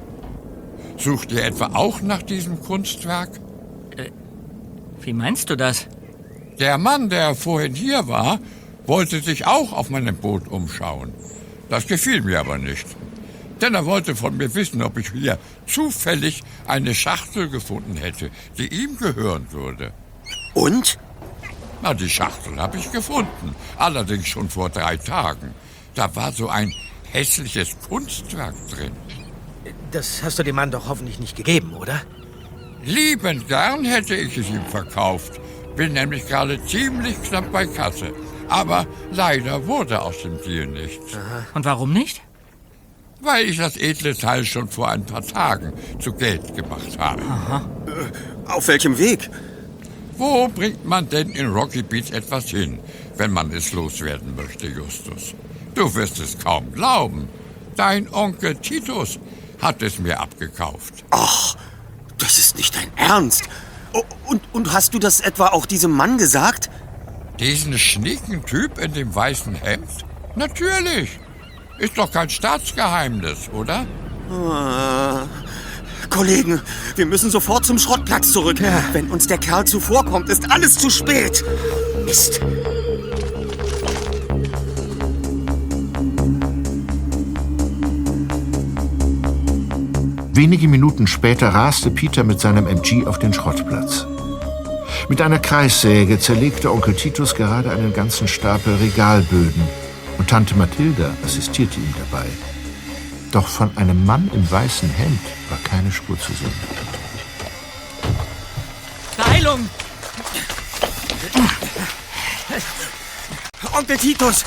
[0.97, 3.31] Sucht ihr etwa auch nach diesem Kunstwerk?
[5.03, 5.87] Wie meinst du das?
[6.59, 8.39] Der Mann, der vorhin hier war,
[8.87, 11.13] wollte sich auch auf meinem Boot umschauen.
[11.71, 12.87] Das gefiel mir aber nicht.
[13.63, 18.69] Denn er wollte von mir wissen, ob ich hier zufällig eine Schachtel gefunden hätte, die
[18.69, 19.93] ihm gehören würde.
[20.55, 20.99] Und?
[21.83, 23.55] Na, die Schachtel habe ich gefunden.
[23.77, 25.55] Allerdings schon vor drei Tagen.
[25.95, 26.73] Da war so ein
[27.11, 28.93] hässliches Kunstwerk drin.
[29.91, 32.03] Das hast du dem Mann doch hoffentlich nicht gegeben, oder?
[32.85, 35.41] Liebend gern hätte ich es ihm verkauft.
[35.77, 38.13] Bin nämlich gerade ziemlich knapp bei Kasse.
[38.49, 41.17] Aber leider wurde aus dem Deal nichts.
[41.55, 42.21] Und warum nicht?
[43.21, 47.21] Weil ich das edle Teil schon vor ein paar Tagen zu Geld gemacht habe.
[47.87, 49.31] Äh, Auf welchem Weg?
[50.21, 52.79] Wo bringt man denn in Rocky Beach etwas hin,
[53.17, 55.35] wenn man es loswerden möchte, Justus?
[55.75, 57.27] Du wirst es kaum glauben.
[57.75, 59.19] Dein Onkel Titus
[59.63, 61.07] hat es mir abgekauft.
[61.11, 61.57] Ach,
[62.19, 63.45] das ist nicht dein Ernst.
[63.95, 66.69] Oh, und, und hast du das etwa auch diesem Mann gesagt?
[67.39, 70.05] Diesen schnieken Typ in dem weißen Hemd?
[70.37, 71.19] Natürlich.
[71.79, 73.87] Ist doch kein Staatsgeheimnis, oder?
[74.31, 75.23] Ah.
[76.11, 76.61] Kollegen,
[76.97, 78.59] wir müssen sofort zum Schrottplatz zurück.
[78.93, 81.45] Wenn uns der Kerl zuvorkommt, ist alles zu spät.
[82.05, 82.41] Mist.
[90.33, 94.07] Wenige Minuten später raste Peter mit seinem MG auf den Schrottplatz.
[95.09, 99.63] Mit einer Kreissäge zerlegte Onkel Titus gerade einen ganzen Stapel Regalböden
[100.19, 102.27] und Tante Mathilda assistierte ihm dabei.
[103.31, 106.53] Doch von einem Mann im weißen Hemd war keine Spur zu sehen.
[109.17, 109.69] Beeilung!
[113.73, 114.45] Onkel Titus!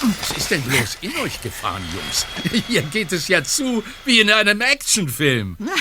[0.00, 2.26] Was ist denn bloß in euch gefahren, Jungs?
[2.68, 5.56] Hier geht es ja zu wie in einem Actionfilm.
[5.58, 5.72] Na,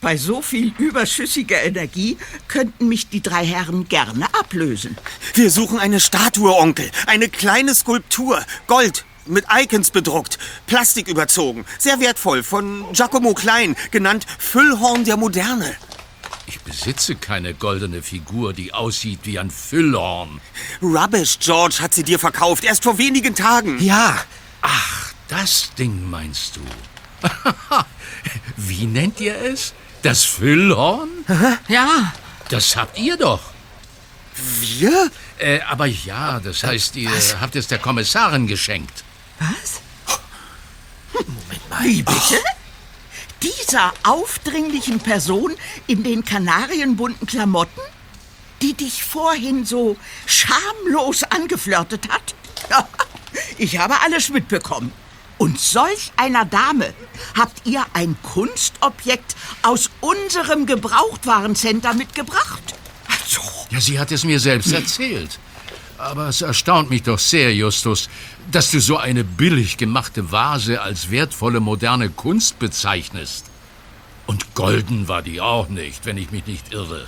[0.00, 2.18] bei so viel überschüssiger Energie
[2.48, 4.96] könnten mich die drei Herren gerne ablösen.
[5.34, 6.90] Wir suchen eine Statue, Onkel.
[7.06, 8.44] Eine kleine Skulptur.
[8.66, 9.05] Gold.
[9.26, 10.38] Mit Icons bedruckt.
[10.66, 11.64] Plastik überzogen.
[11.78, 12.42] Sehr wertvoll.
[12.42, 13.76] Von Giacomo Klein.
[13.90, 15.74] Genannt Füllhorn der Moderne.
[16.46, 20.40] Ich besitze keine goldene Figur, die aussieht wie ein Füllhorn.
[20.80, 22.62] Rubbish, George hat sie dir verkauft.
[22.62, 23.80] Erst vor wenigen Tagen.
[23.82, 24.16] Ja.
[24.62, 26.60] Ach, das Ding meinst du?
[28.56, 29.74] wie nennt ihr es?
[30.02, 31.08] Das Füllhorn?
[31.68, 32.12] Ja.
[32.48, 33.40] Das habt ihr doch.
[34.60, 35.10] Wir?
[35.38, 37.10] Äh, aber ja, das heißt, ihr
[37.40, 39.04] habt es der Kommissarin geschenkt.
[39.38, 39.80] Was?
[41.26, 41.84] Moment mal.
[41.84, 42.38] Wie bitte?
[43.42, 45.54] Dieser aufdringlichen Person
[45.86, 47.80] in den kanarienbunten Klamotten,
[48.62, 52.34] die dich vorhin so schamlos angeflirtet hat?
[53.58, 54.92] Ich habe alles mitbekommen.
[55.38, 56.94] Und solch einer Dame
[57.36, 62.62] habt ihr ein Kunstobjekt aus unserem Gebrauchtwarencenter mitgebracht?
[63.10, 65.38] Also, Ja, sie hat es mir selbst erzählt.
[65.98, 68.08] Aber es erstaunt mich doch sehr, Justus,
[68.52, 73.46] dass du so eine billig gemachte Vase als wertvolle moderne Kunst bezeichnest.
[74.26, 77.06] Und golden war die auch nicht, wenn ich mich nicht irre.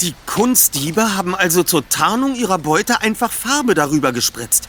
[0.00, 4.68] Die Kunstdiebe haben also zur Tarnung ihrer Beute einfach Farbe darüber gespritzt.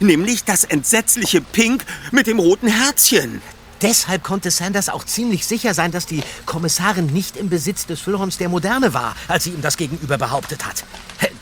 [0.00, 3.42] Nämlich das entsetzliche Pink mit dem roten Herzchen.
[3.82, 8.38] Deshalb konnte Sanders auch ziemlich sicher sein, dass die Kommissarin nicht im Besitz des Füllhorns
[8.38, 10.84] der Moderne war, als sie ihm das gegenüber behauptet hat.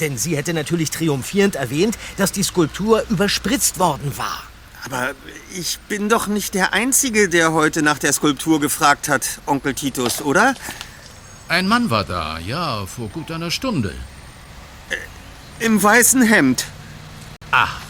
[0.01, 4.43] Denn sie hätte natürlich triumphierend erwähnt, dass die Skulptur überspritzt worden war.
[4.85, 5.11] Aber
[5.55, 10.23] ich bin doch nicht der Einzige, der heute nach der Skulptur gefragt hat, Onkel Titus,
[10.23, 10.55] oder?
[11.49, 13.95] Ein Mann war da, ja, vor gut einer Stunde.
[15.59, 16.65] Im weißen Hemd.
[17.51, 17.81] Ach,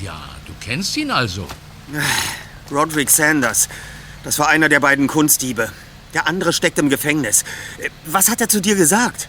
[0.00, 1.48] ja, du kennst ihn also.
[2.70, 3.68] Roderick Sanders.
[4.26, 5.70] Das war einer der beiden Kunstdiebe.
[6.12, 7.44] Der andere steckt im Gefängnis.
[8.06, 9.28] Was hat er zu dir gesagt?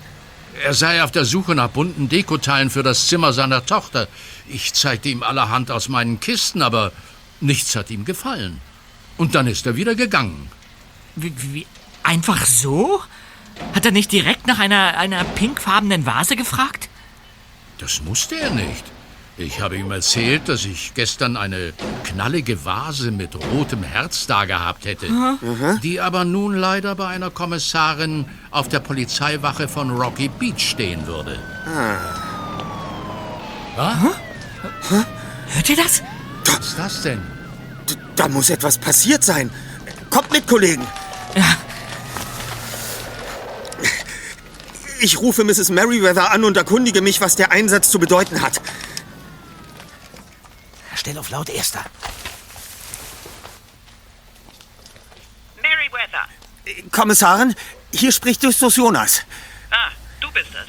[0.63, 4.07] Er sei auf der Suche nach bunten Dekoteilen für das Zimmer seiner Tochter.
[4.47, 6.91] Ich zeigte ihm allerhand aus meinen Kisten, aber
[7.41, 8.59] nichts hat ihm gefallen.
[9.17, 10.49] Und dann ist er wieder gegangen.
[11.15, 11.67] Wie, wie,
[12.01, 12.99] einfach so?
[13.75, 16.89] Hat er nicht direkt nach einer, einer pinkfarbenen Vase gefragt?
[17.77, 18.83] Das musste er nicht.
[19.39, 21.71] Ich habe ihm erzählt, dass ich gestern eine
[22.03, 25.79] knallige Vase mit rotem Herz da gehabt hätte, Mhm.
[25.83, 31.37] die aber nun leider bei einer Kommissarin auf der Polizeiwache von Rocky Beach stehen würde.
[31.67, 31.97] Ah.
[33.75, 35.05] Was?
[35.53, 36.01] Hört ihr das?
[36.45, 37.21] Was ist das denn?
[38.15, 39.51] Da muss etwas passiert sein.
[40.09, 40.85] Kommt mit, Kollegen.
[44.99, 45.69] Ich rufe Mrs.
[45.69, 48.59] Merriweather an und erkundige mich, was der Einsatz zu bedeuten hat.
[51.07, 51.85] Stell auf laut, Erster.
[55.61, 56.27] Merriweather.
[56.91, 57.55] Kommissarin,
[57.93, 59.23] hier spricht Justus Jonas.
[59.71, 60.67] Ah, du bist es.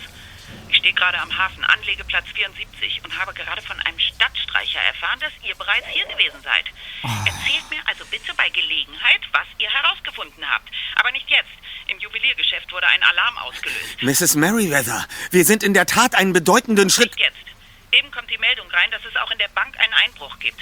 [0.69, 5.33] Ich stehe gerade am Hafen Anlegeplatz 74 und habe gerade von einem Stadtstreicher erfahren, dass
[5.43, 6.67] ihr bereits hier gewesen seid.
[7.03, 10.69] Erzählt mir also bitte bei Gelegenheit, was ihr herausgefunden habt.
[10.95, 11.51] Aber nicht jetzt.
[11.89, 14.03] Im Juweliergeschäft wurde ein Alarm ausgelöst.
[14.03, 14.37] Mrs.
[14.37, 17.17] Merriweather, wir sind in der Tat einen bedeutenden Schritt.
[17.17, 17.48] Nicht jetzt.
[17.93, 20.61] Eben kommt die Meldung rein, dass es auch in der Bank einen Einbruch gibt.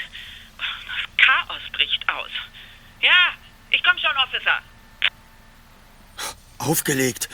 [0.58, 2.30] Das Chaos bricht aus.
[3.00, 3.34] Ja,
[3.70, 4.60] ich komme schon, Officer.
[6.58, 7.28] Aufgelegt.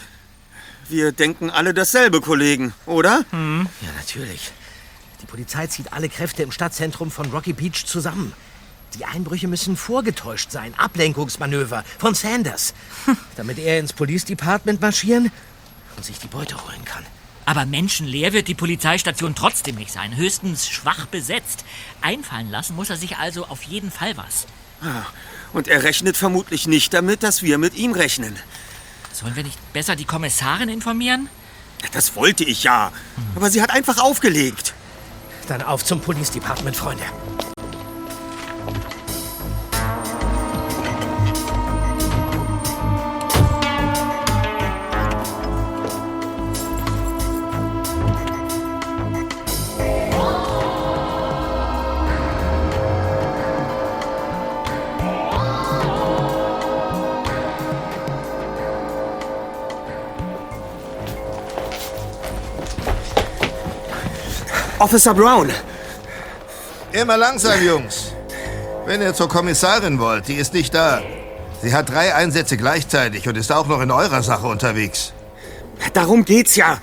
[0.88, 3.24] Wir denken alle dasselbe, Kollegen, oder?
[3.32, 4.50] Ja, natürlich.
[5.20, 8.34] Die Polizei zieht alle Kräfte im Stadtzentrum von Rocky Beach zusammen.
[8.94, 10.74] Die Einbrüche müssen vorgetäuscht sein.
[10.76, 12.74] Ablenkungsmanöver von Sanders.
[13.36, 15.30] Damit er ins Police Department marschieren
[15.96, 17.06] und sich die Beute holen kann.
[17.44, 20.16] Aber menschenleer wird die Polizeistation trotzdem nicht sein.
[20.16, 21.64] Höchstens schwach besetzt.
[22.00, 24.46] Einfallen lassen muss er sich also auf jeden Fall was.
[24.80, 25.06] Ah,
[25.52, 28.36] Und er rechnet vermutlich nicht damit, dass wir mit ihm rechnen.
[29.12, 31.28] Sollen wir nicht besser die Kommissarin informieren?
[31.92, 32.92] Das wollte ich ja.
[33.34, 34.74] Aber sie hat einfach aufgelegt.
[35.48, 37.02] Dann auf zum Police Department, Freunde.
[64.92, 65.48] Officer Brown.
[66.92, 68.12] Immer langsam, Jungs.
[68.84, 71.00] Wenn ihr zur Kommissarin wollt, die ist nicht da.
[71.62, 75.14] Sie hat drei Einsätze gleichzeitig und ist auch noch in eurer Sache unterwegs.
[75.94, 76.76] Darum geht's ja.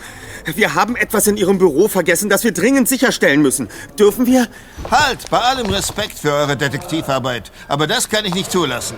[0.55, 3.70] Wir haben etwas in Ihrem Büro vergessen, das wir dringend sicherstellen müssen.
[3.99, 4.47] Dürfen wir?
[4.89, 7.51] Halt, bei allem Respekt für eure Detektivarbeit.
[7.68, 8.97] Aber das kann ich nicht zulassen.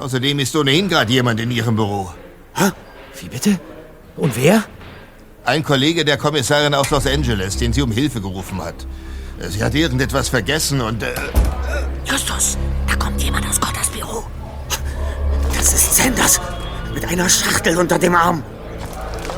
[0.00, 2.10] Außerdem ist ohnehin gerade jemand in Ihrem Büro.
[2.54, 2.70] Hä?
[3.20, 3.60] Wie bitte?
[4.16, 4.64] Und wer?
[5.44, 8.86] Ein Kollege der Kommissarin aus Los Angeles, den sie um Hilfe gerufen hat.
[9.40, 11.02] Sie hat irgendetwas vergessen und...
[11.02, 11.08] Äh,
[12.04, 14.22] Justus, da kommt jemand aus Gottes Büro.
[15.52, 16.40] Das ist Sanders
[16.94, 18.44] mit einer Schachtel unter dem Arm.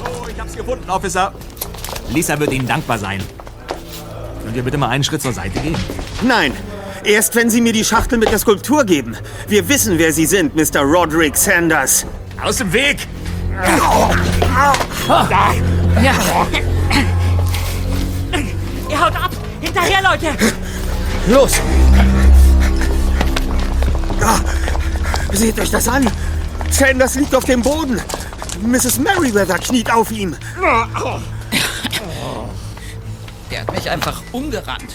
[0.04, 1.32] Oh, ich hab's gefunden, Officer.
[2.10, 3.22] Lisa wird Ihnen dankbar sein.
[4.44, 5.76] Könnt ihr bitte mal einen Schritt zur Seite gehen?
[6.20, 6.52] Nein,
[7.02, 9.16] erst wenn Sie mir die Schachtel mit der Skulptur geben.
[9.48, 10.82] Wir wissen, wer Sie sind, Mr.
[10.82, 12.04] Roderick Sanders.
[12.42, 13.08] Aus dem Weg!
[15.08, 15.54] Da.
[16.02, 16.12] Ja.
[18.88, 19.30] Ihr haut ab!
[19.60, 20.36] Hinterher, Leute!
[21.26, 21.52] Los!
[24.22, 24.40] Ah,
[25.32, 26.10] seht euch das an!
[26.70, 28.00] Sanders liegt auf dem Boden.
[28.62, 28.98] Mrs.
[28.98, 30.36] Merriweather kniet auf ihm.
[33.50, 34.92] Der hat mich einfach umgerannt.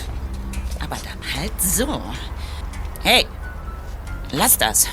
[0.79, 2.01] Aber dann halt so.
[3.01, 3.25] Hey,
[4.31, 4.87] lass das.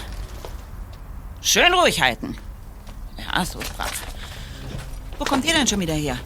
[1.41, 2.37] Schön ruhig halten.
[3.19, 3.93] Ja, so brav.
[5.19, 6.19] Wo kommt ihr denn schon wieder her?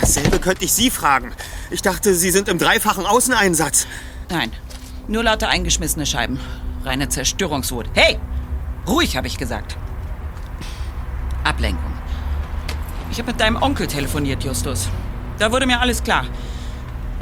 [0.00, 1.32] Dasselbe könnte ich Sie fragen.
[1.70, 3.86] Ich dachte, Sie sind im dreifachen Außeneinsatz.
[4.30, 4.52] Nein,
[5.08, 6.40] nur lauter eingeschmissene Scheiben.
[6.84, 7.86] Reine Zerstörungswut.
[7.94, 8.18] Hey,
[8.86, 9.76] ruhig, habe ich gesagt.
[11.44, 11.92] Ablenkung.
[13.10, 14.88] Ich habe mit deinem Onkel telefoniert, Justus.
[15.38, 16.26] Da wurde mir alles klar.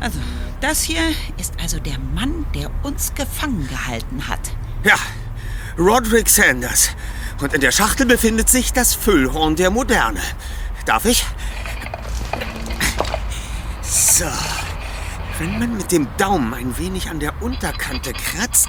[0.00, 0.18] Also,
[0.60, 1.02] das hier
[1.38, 4.40] ist also der Mann, der uns gefangen gehalten hat.
[4.82, 4.96] Ja,
[5.78, 6.90] Roderick Sanders.
[7.40, 10.20] Und in der Schachtel befindet sich das Füllhorn der Moderne.
[10.84, 11.24] Darf ich?
[13.82, 14.26] So.
[15.38, 18.68] Wenn man mit dem Daumen ein wenig an der Unterkante kratzt.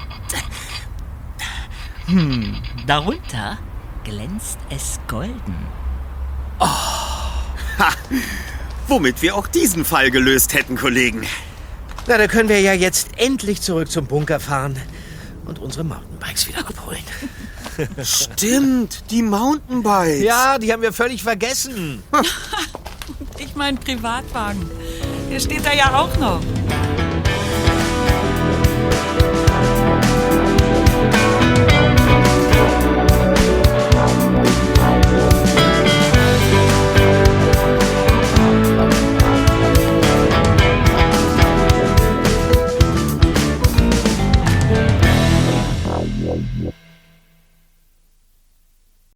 [2.08, 3.58] Hm, darunter
[4.04, 5.56] glänzt es golden.
[6.60, 7.90] Ha,
[8.88, 11.26] womit wir auch diesen Fall gelöst hätten, Kollegen.
[12.08, 14.80] Na, da können wir ja jetzt endlich zurück zum Bunker fahren
[15.46, 17.04] und unsere Mountainbikes wieder abholen.
[18.04, 20.24] Stimmt, die Mountainbikes.
[20.24, 22.04] Ja, die haben wir völlig vergessen.
[22.12, 22.28] Und
[23.38, 24.70] ich mein Privatwagen.
[25.30, 26.42] Der steht da ja auch noch.